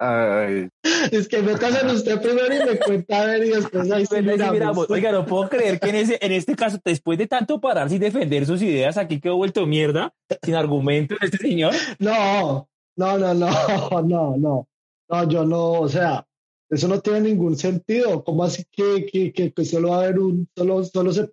[0.00, 0.68] Ay,
[1.10, 4.52] es que métaselo usted primero y me cuenta a ver y después ahí sí miramos.
[4.52, 4.90] miramos.
[4.90, 7.98] Oiga, no puedo creer que en, ese, en este caso, después de tanto parar sin
[7.98, 11.74] defender sus ideas, aquí quedó vuelto mierda, sin argumento este señor.
[11.98, 14.68] No, no, no, no, no, no.
[15.10, 16.24] No, yo no, o sea,
[16.70, 18.22] eso no tiene ningún sentido.
[18.22, 21.30] ¿Cómo así que, que, que, que solo va a haber un, solo, solo se,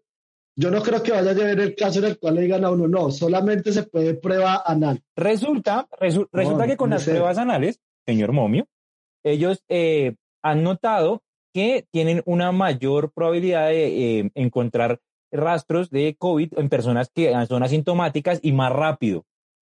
[0.58, 2.72] yo no creo que vaya a haber el caso en el cual le digan a
[2.72, 5.02] uno, no, solamente se puede prueba anal.
[5.18, 7.12] Resulta, resu- resulta que con no las sé.
[7.12, 8.66] pruebas anales, señor Momio,
[9.24, 11.22] ellos eh, han notado
[11.54, 15.00] que tienen una mayor probabilidad de eh, encontrar
[15.32, 19.24] rastros de COVID en personas que son asintomáticas y más rápido,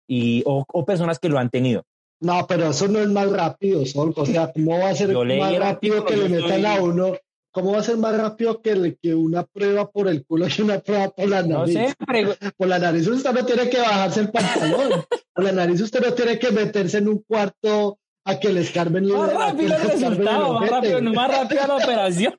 [0.09, 1.85] y, o, o personas que lo han tenido.
[2.23, 4.13] No, pero eso no es más rápido, Sol.
[4.17, 7.13] O sea, ¿cómo va a ser más rápido que le metan a uno?
[7.53, 10.63] ¿Cómo va a ser más rápido que, le- que una prueba por el culo y
[10.63, 11.75] una prueba por la No nariz?
[11.75, 11.95] sé,
[12.57, 15.03] Por la nariz usted no tiene que bajarse el pantalón.
[15.35, 17.99] Por la nariz usted no tiene que meterse en un cuarto
[18.31, 22.35] a que le escarben más rápido el resultado, más rápido, más rápido la operación.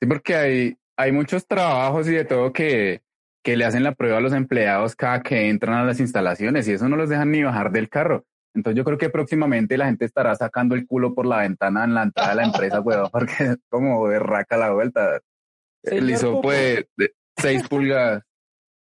[0.00, 3.02] Sí, porque hay, hay muchos trabajos y de todo que,
[3.42, 6.72] que le hacen la prueba a los empleados cada que entran a las instalaciones y
[6.72, 8.24] eso no los dejan ni bajar del carro.
[8.54, 11.94] Entonces yo creo que próximamente la gente estará sacando el culo por la ventana en
[11.94, 15.20] la entrada de la empresa, weón, porque es como berraca la vuelta.
[15.82, 18.24] El Señor de, de seis pulgadas.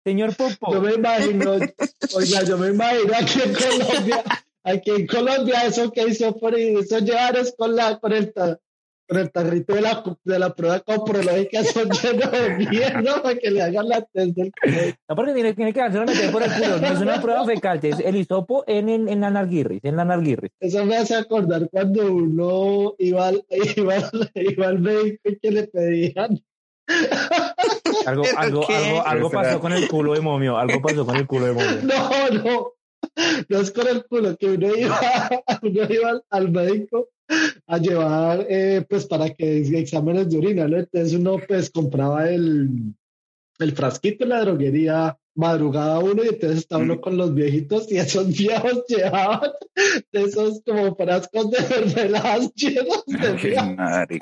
[0.05, 1.53] Señor Popo, Yo me imagino,
[2.15, 4.23] oiga, yo me imagino aquí en Colombia,
[4.65, 8.33] aquí en Colombia eso que hizo por ahí, eso llevar es con la, con el,
[8.33, 8.59] ta-
[9.07, 13.51] con el tarrito de la, de la prueba comprológica, son lleno de mierda para que
[13.51, 14.95] le hagan la test del COVID.
[15.09, 16.79] No, porque tiene, tiene que hacerlo meter por el culo.
[16.79, 20.07] No es una prueba fecal, es el hisopo en, el, en la narguirris, en la
[20.07, 20.53] narguirris.
[20.59, 23.45] Eso me hace acordar cuando uno iba al,
[23.77, 23.97] iba,
[24.35, 26.43] iba al médico y que le pedían
[28.07, 30.57] Algo, ¿Pero algo, algo, algo pasó con el culo de momio.
[30.59, 31.69] Algo pasó con el culo de momio.
[31.83, 32.73] No, no,
[33.49, 34.99] no es con el culo, que uno iba,
[35.63, 37.11] uno iba al, al médico
[37.67, 40.79] a llevar, eh, pues para que exámenes de orina, ¿no?
[40.79, 42.95] Entonces uno pues compraba el,
[43.59, 47.99] el frasquito en la droguería madrugada uno y entonces está uno con los viejitos y
[47.99, 49.51] esos viejos llevaban
[50.13, 54.21] de esos como frascos de mermeladas llenos de.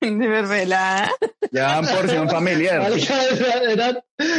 [0.00, 1.10] De mermelada.
[1.50, 2.90] Llevan porción familiar.
[2.92, 3.98] Eran, eran,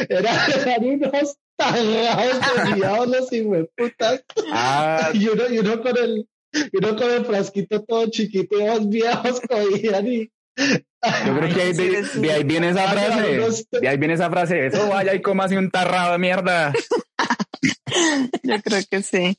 [0.09, 4.23] eran unos tarrados de viejos los hijueputas.
[4.51, 8.65] Ah, Y uno, y uno con el, y uno con el frasquito todo chiquito y
[8.65, 13.67] los viejos cogían y yo creo que ahí de, de ahí viene esa frase.
[13.79, 14.65] De ahí viene esa frase.
[14.65, 16.73] Eso vaya y coma así un tarrado de mierda.
[18.43, 19.37] Yo creo que sí.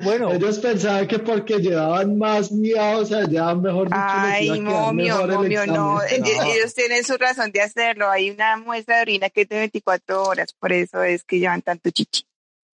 [0.00, 4.62] Bueno, ellos pensaban que porque llevaban más miados allá, mejor dicho, les iba Ay, a
[4.62, 6.02] momio, mejor el momio, no.
[6.02, 8.08] Ellos, ellos tienen su razón de hacerlo.
[8.08, 11.62] Hay una muestra de orina que es de 24 horas, por eso es que llevan
[11.62, 12.24] tanto chichi.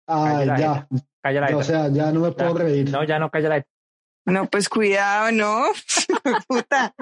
[0.06, 0.88] Ay, Cállala, ya,
[1.22, 2.90] calla la o sea, ya no me puedo reír.
[2.92, 3.66] No, ya no calla la
[4.26, 5.64] No, pues cuidado, ¿no?
[6.48, 6.94] Puta.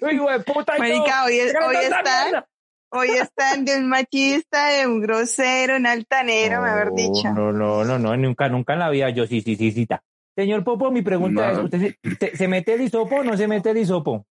[0.00, 0.76] Uy, güey, puta.
[0.76, 2.48] y Marica, hoy, es- hoy están, mierda.
[2.90, 7.32] Hoy están de un machista, de un grosero, un altanero, mejor dicho.
[7.34, 9.86] No, no, no, no, nunca, nunca en la vida yo sí, sí, sí, sí.
[9.86, 10.02] ta.
[10.36, 11.52] Señor Popo, mi pregunta No.
[11.52, 14.26] es, ¿usted se, se- se mete el hisopo o no se mete el hisopo?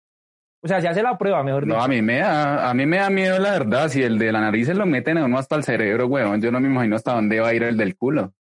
[0.63, 1.75] O sea, se hace la prueba, mejor dicho.
[1.75, 3.89] No, a mí me da, a mí me da miedo la verdad.
[3.89, 6.51] Si el de la nariz se lo meten a uno hasta el cerebro, weón, yo
[6.51, 8.33] no me imagino hasta dónde va a ir el del culo.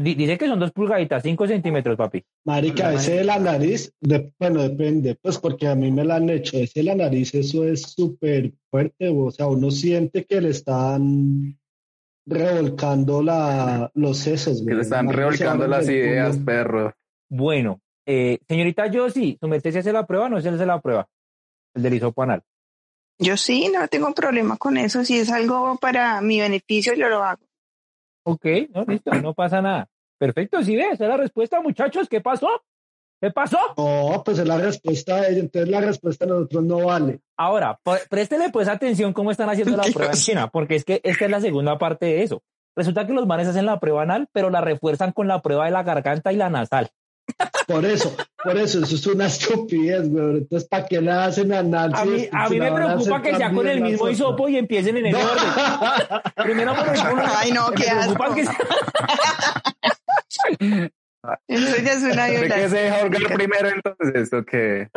[0.00, 2.22] Di- Dice que son dos pulgaditas, cinco centímetros, papi.
[2.44, 6.28] Marica, ese de la nariz, de- bueno, depende, pues porque a mí me la han
[6.28, 6.58] hecho.
[6.58, 11.58] Ese de la nariz, eso es súper fuerte, o sea, uno siente que le están
[12.26, 14.62] revolcando la, los sesos.
[14.66, 16.92] Que le están revolcando las ideas, perro.
[17.30, 20.80] Bueno, eh, señorita Josie, ¿su merced se hace la prueba o no se hace la
[20.80, 21.08] prueba?
[21.74, 22.42] El del hisopo anal.
[23.18, 25.04] Yo sí, no tengo problema con eso.
[25.04, 27.45] Si es algo para mi beneficio, yo lo hago.
[28.28, 29.88] Ok, no, listo, no pasa nada.
[30.18, 32.08] Perfecto, sí ves, esa es la respuesta, muchachos.
[32.08, 32.48] ¿Qué pasó?
[33.20, 33.58] ¿Qué pasó?
[33.76, 37.20] No, pues es la respuesta de ella, entonces la respuesta de nosotros no vale.
[37.36, 37.78] Ahora,
[38.10, 41.30] préstele pues atención cómo están haciendo la prueba en China, porque es que esta es
[41.30, 42.42] la segunda parte de eso.
[42.74, 45.70] Resulta que los manes hacen la prueba anal, pero la refuerzan con la prueba de
[45.70, 46.90] la garganta y la nasal.
[47.66, 50.38] Por eso, por eso, eso es una estupidez, güey.
[50.38, 51.92] Entonces, ¿para qué la hacen anal?
[51.94, 55.06] A mí, a mí me preocupa que sea con el mismo hisopo y empiecen en
[55.06, 55.18] el No.
[55.18, 56.22] orden.
[56.44, 57.00] Primero por el.
[57.36, 58.34] Ay, no, qué asco.
[58.34, 58.42] que
[61.48, 64.32] Eso ya es una ¿De qué se deja ahorcar primero entonces?
[64.32, 64.88] ¿O qué?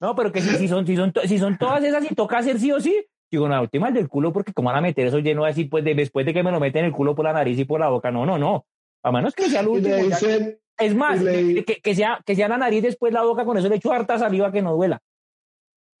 [0.00, 2.58] No, pero que si, si son, si, son, si son todas esas y toca hacer
[2.58, 5.18] sí o sí, digo, la última el del culo, porque como van a meter eso
[5.18, 7.58] lleno así, pues de- después de que me lo meten el culo por la nariz
[7.58, 8.64] y por la boca, no, no, no.
[9.02, 9.96] A menos que sea lo Y último.
[9.96, 13.44] le dicen, Es más, le- que, que sea, que sea la nariz después la boca,
[13.44, 15.00] con eso le echo harta saliva que no duela.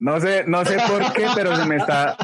[0.00, 2.16] No sé, no sé por qué, pero se me está,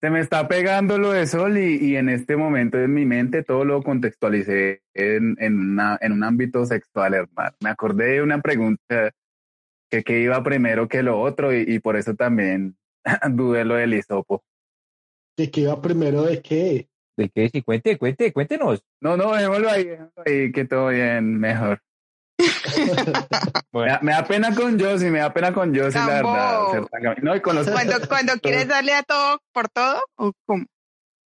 [0.00, 3.42] se me está pegando lo de sol y, y en este momento en mi mente
[3.42, 7.56] todo lo contextualicé en, en, una, en un ámbito sexual, hermano.
[7.60, 9.10] Me acordé de una pregunta
[9.90, 12.76] que, que iba primero que lo otro y, y por eso también
[13.30, 14.44] dudé lo del hisopo.
[15.36, 16.88] ¿de qué iba primero de qué?
[17.16, 17.48] ¿De qué?
[17.48, 18.82] Sí, cuente, cuente, cuéntenos.
[19.00, 21.80] No, no, dejémoslo ahí, dejémoslo ahí, que todo bien, mejor.
[23.72, 26.62] Me da, me da pena con Josie, me da pena con Josie, la verdad.
[27.22, 30.64] No, y con los Cuando, cuando quieres darle a todo por todo, ¿o cómo?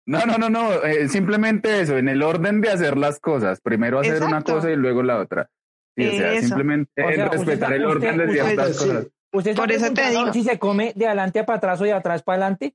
[0.07, 3.61] No, no, no, no, eh, simplemente eso, en el orden de hacer las cosas.
[3.61, 5.49] Primero hacer una cosa y luego la otra.
[5.97, 6.47] Sí, o sea, Eso.
[6.49, 9.07] simplemente O sea, en usted respetar el orden de usted- ciertas usted- cosas.
[9.33, 10.33] ¿Usted está Por eso te digo.
[10.33, 12.75] si se come de adelante para atrás o de atrás para adelante?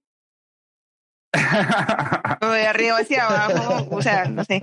[2.41, 4.61] De arriba hacia abajo, o sea, no sé.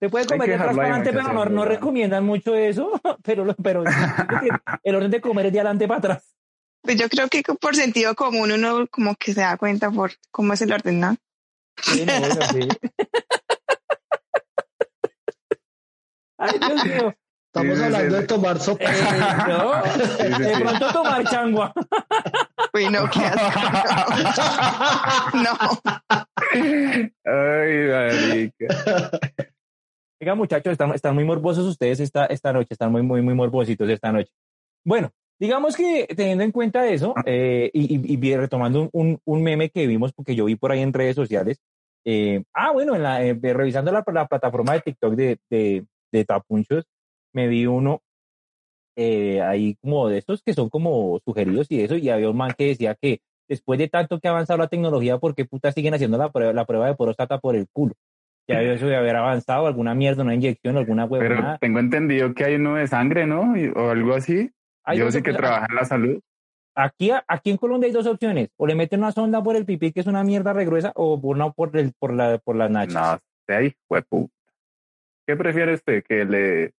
[0.00, 3.00] Se puede comer de atrás para adelante, pero no, no recomiendan mucho eso.
[3.22, 3.84] Pero, pero
[4.82, 6.34] el orden de comer es de adelante para atrás.
[6.82, 10.54] Pues yo creo que por sentido común uno como que se da cuenta por cómo
[10.54, 11.16] es el orden, ¿no?
[11.82, 12.60] Sí, no, bueno, sí.
[16.38, 17.14] Ay, Dios mío.
[17.52, 18.20] Estamos Sí, hablando sí.
[18.22, 18.84] de tomar sopa.
[18.84, 19.02] Eh,
[19.48, 21.72] no, Sí, sí, de pronto tomar changua.
[22.90, 23.60] No, qué asco.
[25.34, 25.52] No,
[27.24, 29.10] Ay, marica.
[30.20, 33.88] Oiga, muchachos, están, están muy morbosos ustedes esta, esta noche, están muy, muy, muy morbositos
[33.88, 34.30] esta noche.
[34.84, 39.42] Bueno, digamos que teniendo en cuenta eso, eh, y, y- y retomando un, un, un
[39.42, 41.58] meme que vimos, porque yo vi por ahí en redes sociales,
[42.04, 46.24] eh, ah, bueno, en la, eh, revisando la, la plataforma de TikTok de, de, de
[46.24, 46.84] Tapunchos,
[47.34, 48.02] me vi uno
[49.02, 52.52] eh, ahí como de estos que son como sugeridos y eso, y había un man
[52.56, 55.94] que decía que después de tanto que ha avanzado la tecnología, ¿por qué puta siguen
[55.94, 57.94] haciendo la prueba, la prueba de próstata por el culo?
[58.46, 61.58] Ya eso de haber avanzado, alguna mierda, una inyección, alguna Pero huevonada.
[61.58, 63.54] tengo entendido que hay uno de sangre, ¿no?
[63.74, 64.50] O algo así.
[64.84, 66.20] Hay Yo sí que trabaja en la salud.
[66.74, 68.50] Aquí, aquí en Colombia hay dos opciones.
[68.56, 71.50] O le meten una sonda por el pipí, que es una mierda regruesa, o una
[71.50, 72.94] por, el, por, la, por las nachas.
[72.94, 74.34] No, sé ahí, hueputa.
[75.26, 76.02] ¿Qué prefiere usted?
[76.02, 76.72] ¿Que le,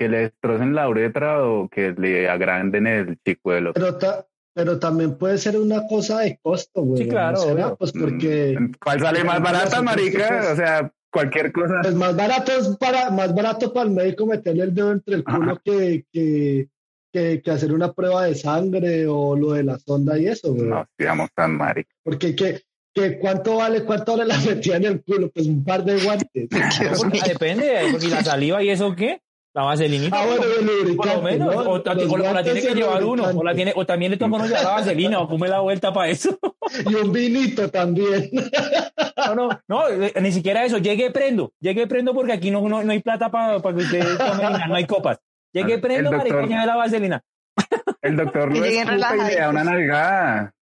[0.00, 3.74] que le destrocen la uretra o que le agranden el chicuelo?
[3.74, 7.02] Pero, ta- pero también puede ser una cosa de costo, güey.
[7.02, 7.76] Sí, claro.
[7.78, 8.56] pues porque.
[8.58, 10.52] Mm, ¿Cuál sale más barata, marica?
[10.52, 11.80] O sea, cualquier cosa.
[11.82, 15.24] Pues más barato es para, más barato para el médico meterle el dedo entre el
[15.24, 16.70] culo que, que,
[17.12, 20.66] que, hacer una prueba de sangre o lo de la sonda y eso, güey.
[20.66, 21.94] No, digamos tan marica.
[22.02, 22.62] Porque que,
[22.94, 26.48] que cuánto vale, cuánto vale la metida en el culo, pues un par de guantes.
[27.28, 29.20] depende, porque la saliva y eso qué.
[29.52, 30.08] La vaselina.
[30.12, 31.54] Ah, bueno, el Por lo menos.
[31.66, 31.78] O,
[32.32, 33.24] la tiene que llevar uno.
[33.24, 35.92] O, la tiene, o también le toca uno llevar la vaselina o come la vuelta
[35.92, 36.38] para eso.
[36.88, 38.30] Y un vinito también.
[39.16, 40.78] No, no, no, eh, ni siquiera eso.
[40.78, 41.52] Llegue prendo.
[41.60, 44.86] Llegue prendo porque aquí no, no, no hay plata para que ustedes tomen, no hay
[44.86, 45.18] copas.
[45.52, 47.22] Llegue prendo, marica, lleve la vaselina.
[48.02, 50.52] El doctor lo escupa y le da una nalgada.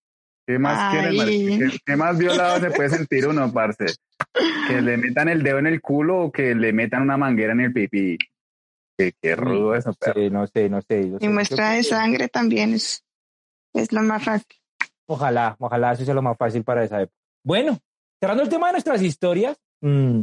[0.46, 3.84] ¿Qué más quiere, ¿Qué, más violado se puede sentir uno, parce?
[4.66, 7.60] Que le metan el dedo en el culo o que le metan una manguera en
[7.60, 8.16] el pipí.
[8.98, 10.28] Qué, rudo eso, pero.
[10.30, 11.12] no sé, no sé.
[11.20, 13.04] y muestra de sangre también es,
[13.72, 14.56] es lo más fácil.
[15.06, 17.16] Ojalá, ojalá eso sea lo más fácil para esa época.
[17.44, 17.78] Bueno,
[18.20, 20.22] cerrando el tema de nuestras historias, mmm,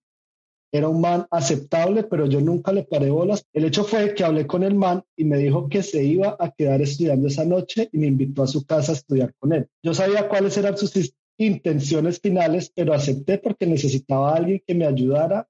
[0.70, 3.46] Era un man aceptable, pero yo nunca le paré bolas.
[3.54, 6.50] El hecho fue que hablé con el man y me dijo que se iba a
[6.50, 9.68] quedar estudiando esa noche y me invitó a su casa a estudiar con él.
[9.82, 10.92] Yo sabía cuáles eran sus
[11.38, 15.48] intenciones finales, pero acepté porque necesitaba a alguien que me ayudara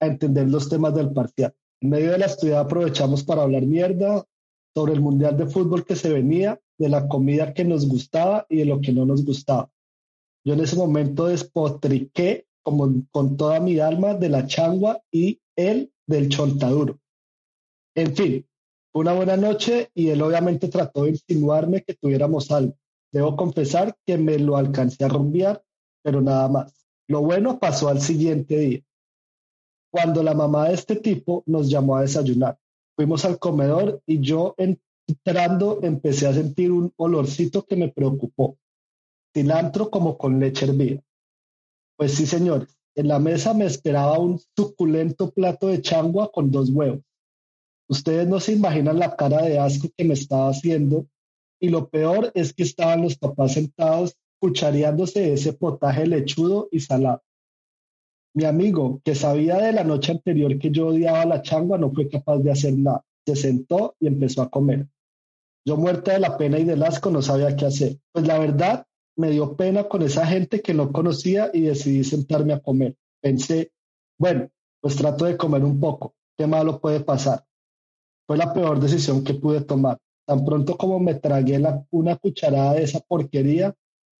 [0.00, 1.54] a entender los temas del parcial.
[1.80, 4.24] En medio de la estudia aprovechamos para hablar mierda
[4.74, 8.58] sobre el mundial de fútbol que se venía, de la comida que nos gustaba y
[8.58, 9.70] de lo que no nos gustaba.
[10.44, 15.92] Yo en ese momento despotriqué como con toda mi alma de la changua y él
[16.06, 16.98] del chontaduro.
[17.94, 18.46] En fin,
[18.94, 22.76] una buena noche y él obviamente trató de insinuarme que tuviéramos algo.
[23.12, 25.62] Debo confesar que me lo alcancé a rumbear,
[26.02, 26.86] pero nada más.
[27.08, 28.82] Lo bueno pasó al siguiente día
[29.90, 32.58] cuando la mamá de este tipo nos llamó a desayunar.
[32.96, 38.58] Fuimos al comedor y yo entrando empecé a sentir un olorcito que me preocupó.
[39.32, 41.02] Cilantro como con leche hervida.
[41.96, 46.70] Pues sí, señores, en la mesa me esperaba un suculento plato de changua con dos
[46.70, 47.00] huevos.
[47.88, 51.06] Ustedes no se imaginan la cara de asco que me estaba haciendo
[51.60, 57.22] y lo peor es que estaban los papás sentados cuchareándose ese potaje lechudo y salado.
[58.38, 62.08] Mi amigo, que sabía de la noche anterior que yo odiaba la changua, no fue
[62.08, 63.04] capaz de hacer nada.
[63.26, 64.86] Se sentó y empezó a comer.
[65.66, 67.98] Yo muerta de la pena y del asco no sabía qué hacer.
[68.12, 72.52] Pues la verdad, me dio pena con esa gente que no conocía y decidí sentarme
[72.52, 72.94] a comer.
[73.20, 73.72] Pensé,
[74.20, 74.48] bueno,
[74.80, 76.14] pues trato de comer un poco.
[76.36, 77.44] ¿Qué malo puede pasar?
[78.24, 79.98] Fue la peor decisión que pude tomar.
[80.24, 83.74] Tan pronto como me tragué una cucharada de esa porquería,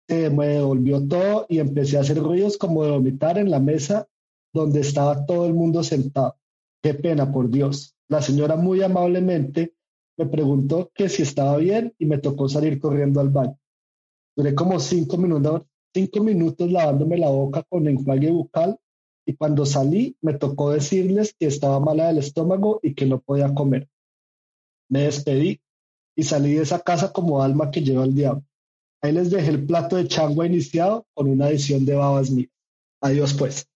[0.09, 4.07] me devolvió todo y empecé a hacer ruidos como de vomitar en la mesa
[4.53, 6.35] donde estaba todo el mundo sentado.
[6.81, 7.95] Qué pena, por Dios.
[8.07, 9.75] La señora muy amablemente
[10.17, 13.57] me preguntó que si estaba bien y me tocó salir corriendo al baño.
[14.35, 18.79] Duré como cinco minutos, cinco minutos lavándome la boca con enjuague bucal
[19.25, 23.53] y cuando salí me tocó decirles que estaba mala del estómago y que no podía
[23.53, 23.87] comer.
[24.89, 25.61] Me despedí
[26.15, 28.43] y salí de esa casa como alma que lleva el diablo.
[29.01, 32.49] Ahí les dejé el plato de changua iniciado con una adición de babas mías.
[33.01, 33.69] Adiós pues.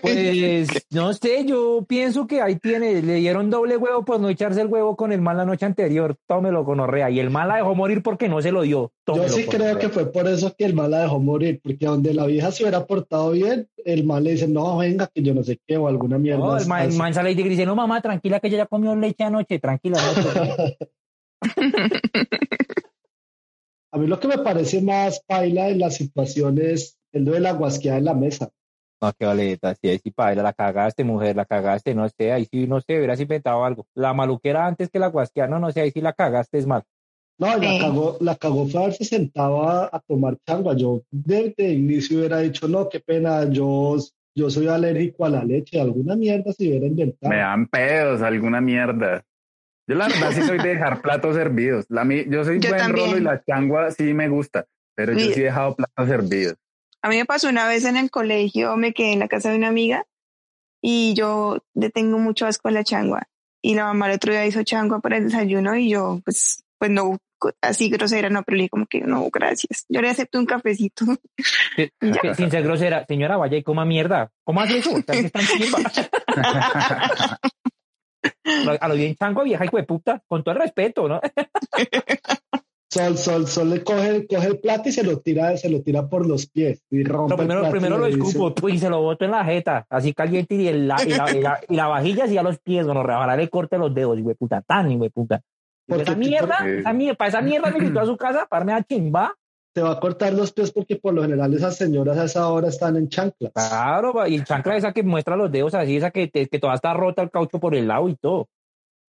[0.00, 4.60] Pues no sé, yo pienso que ahí tiene, le dieron doble huevo por no echarse
[4.60, 7.56] el huevo con el mal la noche anterior, tómelo con orrea, y el mal la
[7.56, 8.92] dejó morir porque no se lo dio.
[9.06, 12.14] Yo sí creo que fue por eso que el mal la dejó morir, porque donde
[12.14, 15.42] la vieja se hubiera portado bien, el mal le dice, no, venga, que yo no
[15.44, 16.44] sé qué, o alguna mierda.
[16.44, 18.96] No, el man, el man sale y dice, no, mamá, tranquila que ella ya comió
[18.96, 19.98] leche anoche, tranquila.
[23.92, 27.52] A mí lo que me parece más paila en la situación es el de la
[27.52, 28.50] guasqueada en la mesa.
[29.02, 32.46] No, qué valeta, sí, ahí sí paila, la cagaste, mujer, la cagaste, no sé, ahí
[32.50, 33.86] sí, no sé, hubieras inventado algo.
[33.94, 36.82] La maluquera antes que la guasqueada, no, no sé, ahí sí la cagaste, es mal.
[37.38, 40.76] No, la cagó, la cagó fue haberse sentaba a tomar changua.
[40.76, 43.96] Yo desde el inicio hubiera dicho, no, qué pena, yo,
[44.34, 47.32] yo soy alérgico a la leche, alguna mierda si hubiera inventado.
[47.32, 49.24] Me dan pedos, alguna mierda.
[49.90, 51.84] Yo la verdad sí soy de dejar platos servidos.
[51.88, 55.46] La, yo soy buen rolo y la changua sí me gusta, pero yo sí he
[55.46, 56.54] dejado platos servidos.
[57.02, 59.56] A mí me pasó una vez en el colegio, me quedé en la casa de
[59.56, 60.04] una amiga
[60.80, 63.24] y yo le tengo mucho asco a la changua.
[63.62, 66.92] Y la mamá el otro día hizo changua para el desayuno y yo, pues, pues
[66.92, 67.18] no,
[67.60, 69.86] así grosera, no, pero le como que no, gracias.
[69.88, 71.04] Yo le acepto un cafecito.
[72.36, 74.30] sin ser grosera, señora, vaya y coma mierda.
[74.44, 74.92] ¿Cómo hace eso?
[78.80, 81.20] a lo bien chango, vieja hijo de puta, con todo el respeto, ¿no?
[82.92, 86.08] Sol, Sol, Sol le coge, coge el plato y se lo tira, se lo tira
[86.08, 89.44] por los pies y rompe primero, primero lo escupo y se lo boto en la
[89.44, 93.04] jeta, así caliente y, el, y, la, y, la, vajilla así a los pies, bueno,
[93.04, 95.40] rebajar le corte los dedos, y puta, tan, y puta.
[95.86, 98.82] Esa mierda, esa mierda, para esa mierda me invitó a su casa, para me a
[98.82, 99.34] chimba.
[99.72, 102.68] Te va a cortar los pies porque por lo general esas señoras a esa hora
[102.68, 103.52] están en chanclas.
[103.52, 106.92] Claro, y el chancla esa que muestra los dedos así, esa que, que toda está
[106.92, 108.48] rota el caucho por el lado y todo.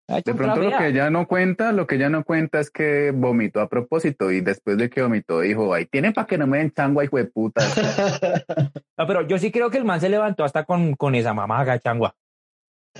[0.07, 3.59] De pronto lo que ella no cuenta, lo que ella no cuenta es que vomitó
[3.59, 6.71] a propósito y después de que vomitó dijo, ahí tiene para que no me den
[6.71, 7.63] changua, hijo de puta.
[8.97, 11.79] no, pero yo sí creo que el man se levantó hasta con, con esa mamaga
[11.79, 12.15] changua.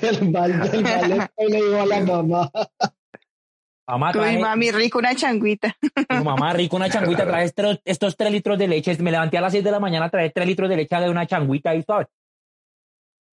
[0.01, 2.51] El mal, el mal le dijo a la mamá.
[3.88, 5.76] Mamá, trae, mami, rico una changuita.
[6.24, 8.98] mamá, rico una changuita, trae estos, estos tres litros de leche.
[9.00, 11.28] Me levanté a las seis de la mañana, trae tres litros de leche de una
[11.28, 12.08] changuita ahí, ¿sabes?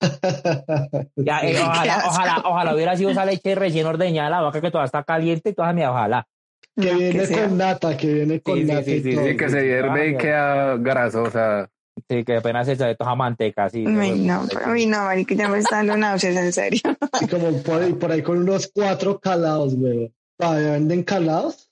[1.17, 4.87] Ya, eh, ojalá, ojalá, ojalá hubiera sido esa leche recién ordeñada la vaca que todavía
[4.87, 6.27] está caliente y toda mi ojalá.
[6.75, 8.83] Que viene con nata, que viene con nata.
[8.83, 11.71] Sí, sí, sí, que se hierve y queda grasosa.
[12.09, 13.85] Sí, que apenas se echa toda manteca, sí.
[13.87, 16.81] Ay, no, a mí no, marica, ya me está dando náuseas, en serio.
[17.21, 20.13] Y como por, por ahí con unos cuatro calados, güey.
[20.39, 21.71] ¿Todavía venden calados?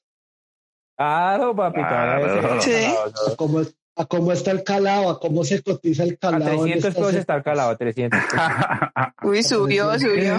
[0.96, 2.60] Claro, papi, claro.
[2.60, 2.94] Sí.
[3.36, 3.74] ¿Cómo es?
[4.00, 6.44] a cómo está el calado, a cómo se cotiza el calado.
[6.44, 8.18] A 300 pesos está el calado, 300.
[9.22, 10.36] Uy, subió, subió.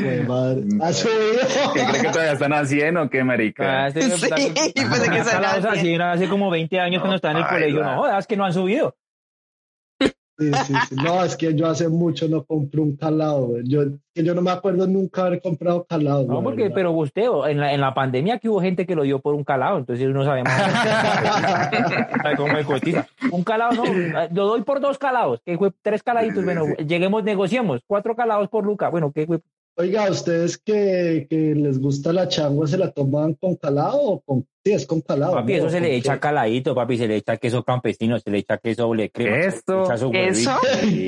[0.82, 1.74] Ha subido.
[1.74, 3.86] ¿Qué cree que todavía están haciendo o qué, marica?
[3.86, 7.84] Ah, sí, pues que así, hace como 20 años cuando estaba en el colegio.
[7.84, 8.96] No, es que no han subido.
[10.42, 10.96] Sí, sí, sí.
[10.96, 13.60] No, es que yo hace mucho no compro un calado.
[13.64, 13.84] Yo,
[14.16, 16.26] yo no me acuerdo nunca haber comprado calado.
[16.26, 19.20] No, porque, pero usted, en la, en la pandemia que hubo gente que lo dio
[19.20, 20.52] por un calado, entonces no sabemos.
[23.32, 23.84] Un calado, no,
[24.32, 28.66] lo doy por dos calados, que fue tres caladitos, bueno, lleguemos, negociemos, cuatro calados por
[28.66, 29.42] Luca, bueno, ¿qué fue?
[29.82, 34.46] Oiga, ¿ustedes que, que, les gusta la changua se la toman con calado o con
[34.64, 35.34] Sí, es con calado.
[35.34, 38.60] Papi, eso se le echa caladito, papi, se le echa queso campesino, se le echa
[38.60, 39.38] queso doble crema.
[39.38, 40.12] ¿Queso?
[40.12, 40.60] ¿Queso?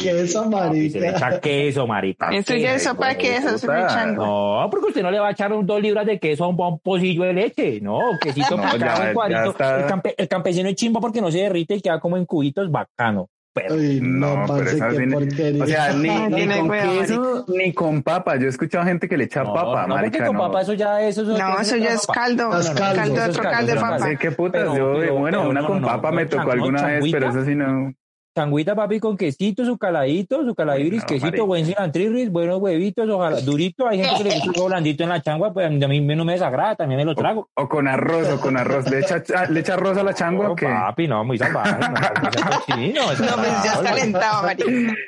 [0.02, 0.92] queso, marica.
[0.92, 2.30] se le echa queso, marica.
[2.32, 4.16] Eso ya es sopa de queso, se le echan.
[4.16, 6.80] No, porque usted no le va a echar dos libras de queso a un, un
[6.80, 7.80] pocillo de leche.
[7.80, 9.52] No, quesito no, ya, en cuadrito.
[9.52, 12.72] El, campe, el, campesino es chimba porque no se derrite y queda como en cubitos
[12.72, 13.30] bacano.
[13.54, 15.64] Pero, no, no pero que porquería.
[15.64, 18.36] O sea, ni, ni con queso, ni con papa.
[18.38, 20.20] Yo he escuchado gente que le echa papa, no, marica.
[20.20, 22.58] No, con papa eso ya eso, eso No, eso ya es caldo.
[22.58, 24.16] Es caldo, caldo otro caldo de papa.
[24.16, 24.76] ¿Qué putas?
[24.76, 27.94] Yo, bueno, una con papa me tocó alguna vez, pero eso sí no.
[28.36, 33.88] Changuita, papi, con quesito, su caladito, su caladiris, quesito, buen cilantrirris, buenos huevitos, ojalá, durito.
[33.88, 36.76] Hay gente que le gusta blandito en la changua, pues a mí no me desagrada,
[36.76, 37.50] también me lo trago.
[37.54, 38.90] O, con arroz, o con arroz.
[38.90, 40.66] ¿Le echa, le echa arroz a la changua o qué?
[40.66, 41.74] Papi, no, muy salvaje.
[42.94, 44.50] No, no, pues ya está alentado.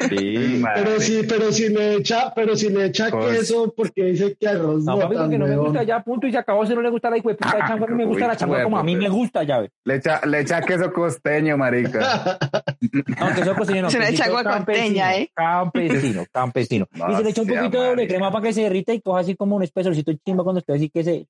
[0.09, 4.47] Sí, pero sí, pero si le echa, pero si le echa queso, porque dice que
[4.47, 6.91] arroz no, papi, porque no me gusta ya, punto, y se acabó, si no le
[6.91, 8.95] gusta la hijo de puta changua, a mí me gusta la changua como a mí
[8.95, 9.71] me gusta, ya ve.
[9.84, 12.38] Le echa, le echa queso costeño, marica.
[13.20, 13.89] No, queso costeño no.
[13.89, 15.32] Se le echa agua costeña, ¿eh?
[15.34, 16.88] Campesino, campesino.
[16.93, 19.20] y se le echa un poquito de doble crema para que se derrita y coja
[19.22, 21.28] así como un espesorcito chimba cuando usted así que se...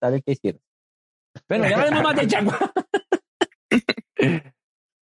[0.00, 0.60] ¿Sabe qué hicieron?
[1.48, 2.58] Bueno, ya hablemos más de changua.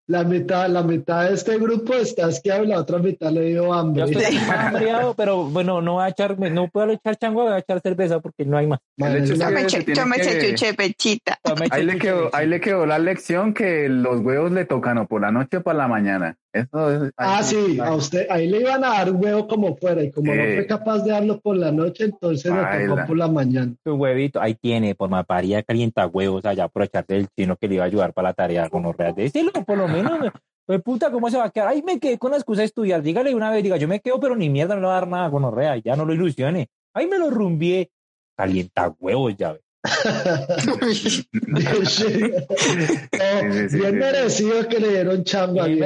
[0.09, 3.73] La mitad, la mitad de este grupo está es que la otra mitad le dio
[3.73, 4.09] hambre.
[4.09, 7.57] Yo estoy hambriado, pero bueno, no voy a echar, no puedo echar changua, voy a
[7.57, 8.79] echar cerveza porque no hay más.
[8.95, 11.37] Yo me eché chuche pechita.
[11.71, 15.19] Ahí le, quedó, ahí le quedó la lección que los huevos le tocan o por
[15.21, 16.37] la noche o por la mañana.
[16.61, 20.11] Eso ah, sí, a usted, ahí le iban a dar un huevo como fuera, y
[20.11, 23.73] como no fue capaz de darlo por la noche, entonces lo tocó por la mañana.
[23.85, 27.83] Un huevito, ahí tiene, por maparía calienta huevos, allá aprovecharse del chino que le iba
[27.83, 29.31] a ayudar para la tarea con los reales.
[29.33, 30.19] Decirlo, por lo menos.
[30.67, 31.69] Pues puta, ¿cómo se va a quedar?
[31.69, 33.01] Ahí me quedé con la excusa de estudiar.
[33.01, 35.07] Dígale una vez, diga, yo me quedo, pero ni mierda, no le va a dar
[35.07, 36.67] nada con Orrea, ya no lo ilusione.
[36.93, 37.89] Ahí me lo rumbié.
[38.35, 39.61] Calienta huevos, ya ve.
[43.71, 45.69] bien merecido que le dieron changua.
[45.69, 45.81] y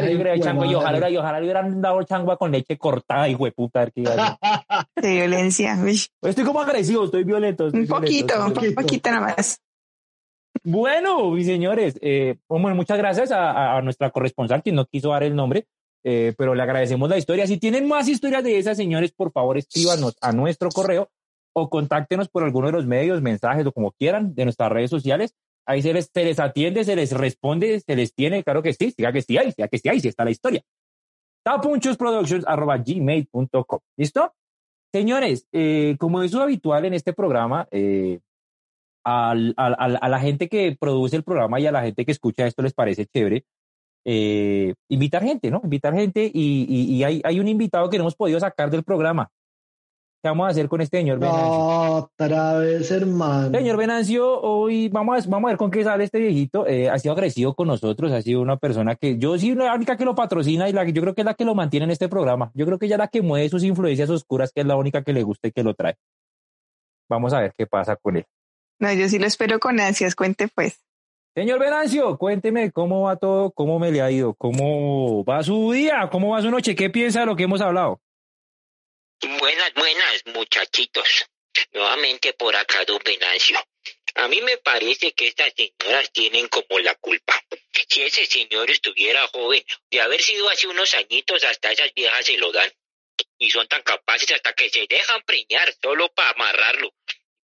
[0.76, 3.86] ojalá, y ojalá le hubieran dado changua con leche cortada, y puta.
[4.96, 5.78] De violencia.
[6.22, 7.70] Estoy como agresivo, estoy violento.
[7.72, 9.62] un poquito, un poquito nada más.
[10.64, 15.36] Bueno, mis señores, eh, bueno, muchas gracias a, nuestra corresponsal, quien no quiso dar el
[15.36, 15.66] nombre,
[16.04, 17.48] eh, pero le agradecemos la historia.
[17.48, 21.10] Si tienen más historias de esas, señores, por favor, escríbanos a nuestro correo
[21.54, 25.36] o contáctenos por alguno de los medios, mensajes o como quieran de nuestras redes sociales.
[25.66, 28.92] Ahí se les, se les atiende, se les responde, se les tiene, claro que sí,
[28.92, 30.64] siga que sí siga que sí ahí, sí está la historia.
[31.44, 33.80] tapunchosproductions.gmail.com.
[33.98, 34.34] ¿Listo?
[34.94, 38.20] Señores, eh, como es habitual en este programa, eh,
[39.04, 42.62] al, a la gente que produce el programa y a la gente que escucha esto
[42.62, 43.46] les parece chévere,
[44.06, 45.62] eh, invitar gente, ¿no?
[45.64, 49.30] Invitar gente y, y, hay, hay, un invitado que no hemos podido sacar del programa.
[50.24, 51.50] ¿Qué vamos a hacer con este señor Venancio?
[51.50, 53.58] Otra vez, hermano.
[53.58, 56.68] Señor Venancio, hoy vamos a, vamos a ver con qué sale este viejito.
[56.68, 59.98] Eh, ha sido agresivo con nosotros, ha sido una persona que yo sí la única
[59.98, 61.90] que lo patrocina y la que yo creo que es la que lo mantiene en
[61.90, 62.52] este programa.
[62.54, 65.02] Yo creo que ella es la que mueve sus influencias oscuras, que es la única
[65.02, 65.96] que le gusta y que lo trae.
[67.10, 68.26] Vamos a ver qué pasa con él.
[68.78, 70.80] No, yo sí lo espero con ansias, cuente pues.
[71.34, 76.10] Señor Venancio, cuénteme cómo va todo, cómo me le ha ido, cómo va su día,
[76.12, 78.02] cómo va su noche, qué piensa de lo que hemos hablado.
[79.22, 81.26] Buenas, buenas, muchachitos.
[81.72, 83.64] Nuevamente por acá, don Venancio.
[84.16, 87.42] A mí me parece que estas señoras tienen como la culpa.
[87.88, 92.38] Si ese señor estuviera joven, de haber sido hace unos añitos, hasta esas viejas se
[92.38, 92.72] lo dan.
[93.38, 96.94] Y son tan capaces hasta que se dejan preñar solo para amarrarlo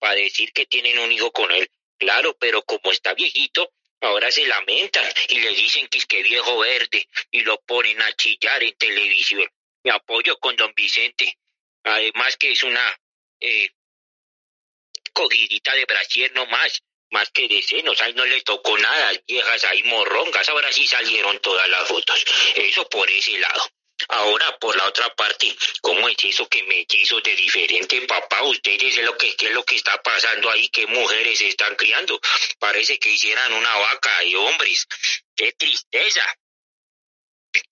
[0.03, 1.71] para decir que tienen un hijo con él.
[1.97, 6.59] Claro, pero como está viejito, ahora se lamentan y le dicen que es que viejo
[6.59, 9.47] verde y lo ponen a chillar en televisión.
[9.85, 11.39] Me apoyo con don Vicente.
[11.85, 13.01] Además que es una
[13.41, 13.71] eh,
[15.13, 18.01] cogidita de brasier no más, más que de senos.
[18.01, 20.49] Ahí no le tocó nada, viejas ahí morrongas.
[20.49, 22.25] Ahora sí salieron todas las fotos.
[22.55, 23.71] Eso por ese lado.
[24.09, 28.43] Ahora, por la otra parte, ¿cómo es eso que me quiso de diferente papá?
[28.43, 32.21] Ustedes es lo que qué es lo que está pasando ahí, qué mujeres están criando.
[32.59, 34.87] Parece que hicieran una vaca y hombres.
[35.37, 36.25] Qué tristeza.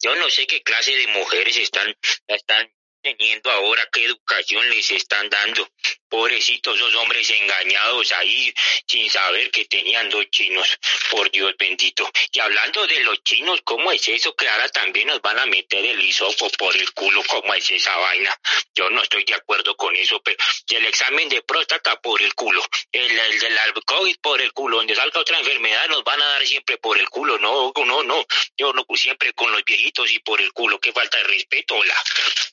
[0.01, 1.97] Yo no sé qué clase de mujeres están,
[2.29, 5.69] están teniendo ahora, qué educación les están dando.
[6.09, 8.53] Pobrecitos esos hombres engañados ahí
[8.87, 10.79] sin saber que tenían dos chinos,
[11.11, 12.11] por Dios bendito.
[12.33, 15.85] Y hablando de los chinos, ¿cómo es eso que ahora también nos van a meter
[15.85, 17.23] el hisopo por el culo?
[17.29, 18.37] ¿Cómo es esa vaina?
[18.75, 20.37] Yo no estoy de acuerdo con eso, pero
[20.69, 24.95] el examen de próstata por el culo, el, el del COVID por el culo, donde
[24.95, 27.39] salga otra enfermedad nos van a dar siempre por el culo.
[27.39, 28.27] No, no, no.
[28.57, 30.81] Yo no, siempre con los viejitos y por el culo.
[30.81, 31.95] Qué falta de respeto, hola.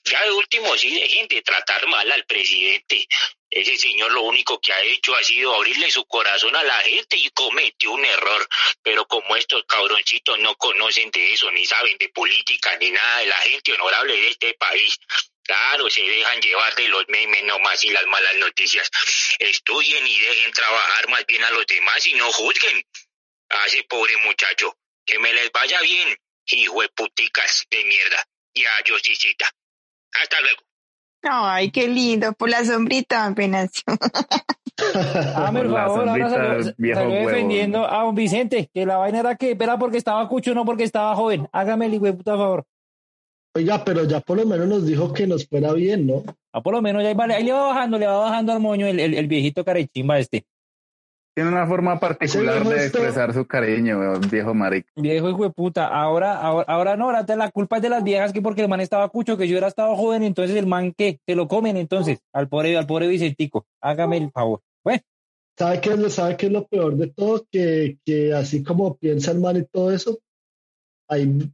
[0.03, 3.07] Ya último, sí, dejen de tratar mal al presidente.
[3.49, 7.15] Ese señor lo único que ha hecho ha sido abrirle su corazón a la gente
[7.17, 8.47] y cometió un error.
[8.83, 13.27] Pero como estos cabroncitos no conocen de eso, ni saben de política, ni nada de
[13.27, 14.99] la gente honorable de este país,
[15.43, 18.89] claro, se dejan llevar de los memes nomás y las malas noticias.
[19.39, 22.85] Estudien y dejen trabajar más bien a los demás y no juzguen
[23.49, 24.77] a ese pobre muchacho.
[25.05, 28.27] Que me les vaya bien, hijo de puticas de mierda.
[28.53, 29.49] Y a Josicita.
[30.21, 30.61] Hasta luego.
[31.29, 33.69] Ay, qué lindo, por la sombrita apenas.
[35.35, 39.77] ah, por favor, ahora salió, defendiendo a un Vicente, que la vaina era que era
[39.77, 41.47] porque estaba cucho, no porque estaba joven.
[41.51, 42.65] Hágame el hijo puta favor.
[43.55, 46.23] Oiga, pero ya por lo menos nos dijo que nos fuera bien, ¿no?
[46.53, 48.85] Ah, por lo menos ya vale, ahí le va bajando, le va bajando al moño
[48.87, 50.45] el, el, el viejito carechimba este.
[51.37, 54.89] Tiene una forma particular de expresar su cariño, viejo marico.
[54.95, 55.85] Viejo hijo de puta.
[55.87, 58.81] Ahora, ahora, ahora no, ahora la culpa es de las viejas que porque el man
[58.81, 62.17] estaba cucho, que yo era estado joven, entonces el man que se lo comen entonces
[62.33, 63.67] al pobre, al pobre Vicentico.
[63.81, 64.61] Hágame el favor.
[64.83, 65.03] Bueno.
[65.55, 67.45] ¿Sabe qué, es, ¿Sabe qué es lo peor de todo?
[67.51, 70.17] Que, que así como piensa el man y todo eso,
[71.07, 71.51] hay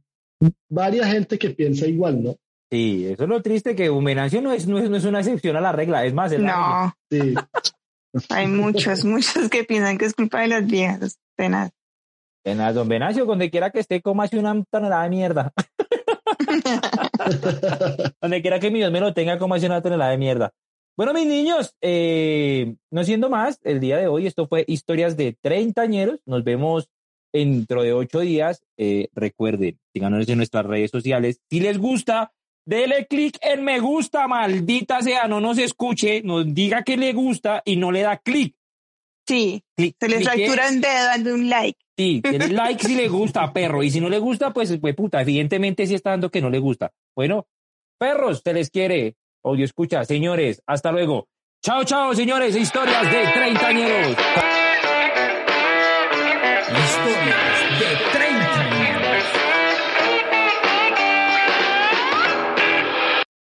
[0.70, 2.36] varias gente que piensa igual, ¿no?
[2.70, 5.56] Sí, eso es lo triste, que Humerancio no es, no es, no es una excepción
[5.56, 6.94] a la regla, es más, el no.
[7.10, 7.34] Sí.
[8.30, 11.18] Hay muchos, muchos que piensan que es culpa de las viejas.
[11.36, 11.70] Tenaz.
[12.42, 15.52] Tenaz, don Venancio, donde quiera que esté, coma una tonelada de mierda.
[18.20, 20.52] donde quiera que mi Dios me lo tenga, coma una tonelada de mierda.
[20.96, 25.36] Bueno, mis niños, eh, no siendo más, el día de hoy esto fue Historias de
[25.40, 26.20] Treintañeros.
[26.24, 26.88] Nos vemos
[27.32, 28.62] dentro de ocho días.
[28.76, 31.40] Eh, recuerden, síganos en nuestras redes sociales.
[31.50, 32.32] Si les gusta,
[32.66, 37.62] dele clic en me gusta, maldita sea, no nos escuche, nos diga que le gusta
[37.64, 38.54] y no le da clic.
[39.26, 41.78] Sí, Clic- se clique- fractura un dedo dando un like.
[41.96, 43.82] Sí, denle like si le gusta, perro.
[43.82, 46.58] Y si no le gusta, pues, pues puta, evidentemente sí está dando que no le
[46.58, 46.90] gusta.
[47.16, 47.46] Bueno,
[47.98, 49.16] perros, se les quiere.
[49.42, 51.28] Odio escucha, señores, hasta luego.
[51.62, 54.16] Chao, chao, señores, historias de treintañeros.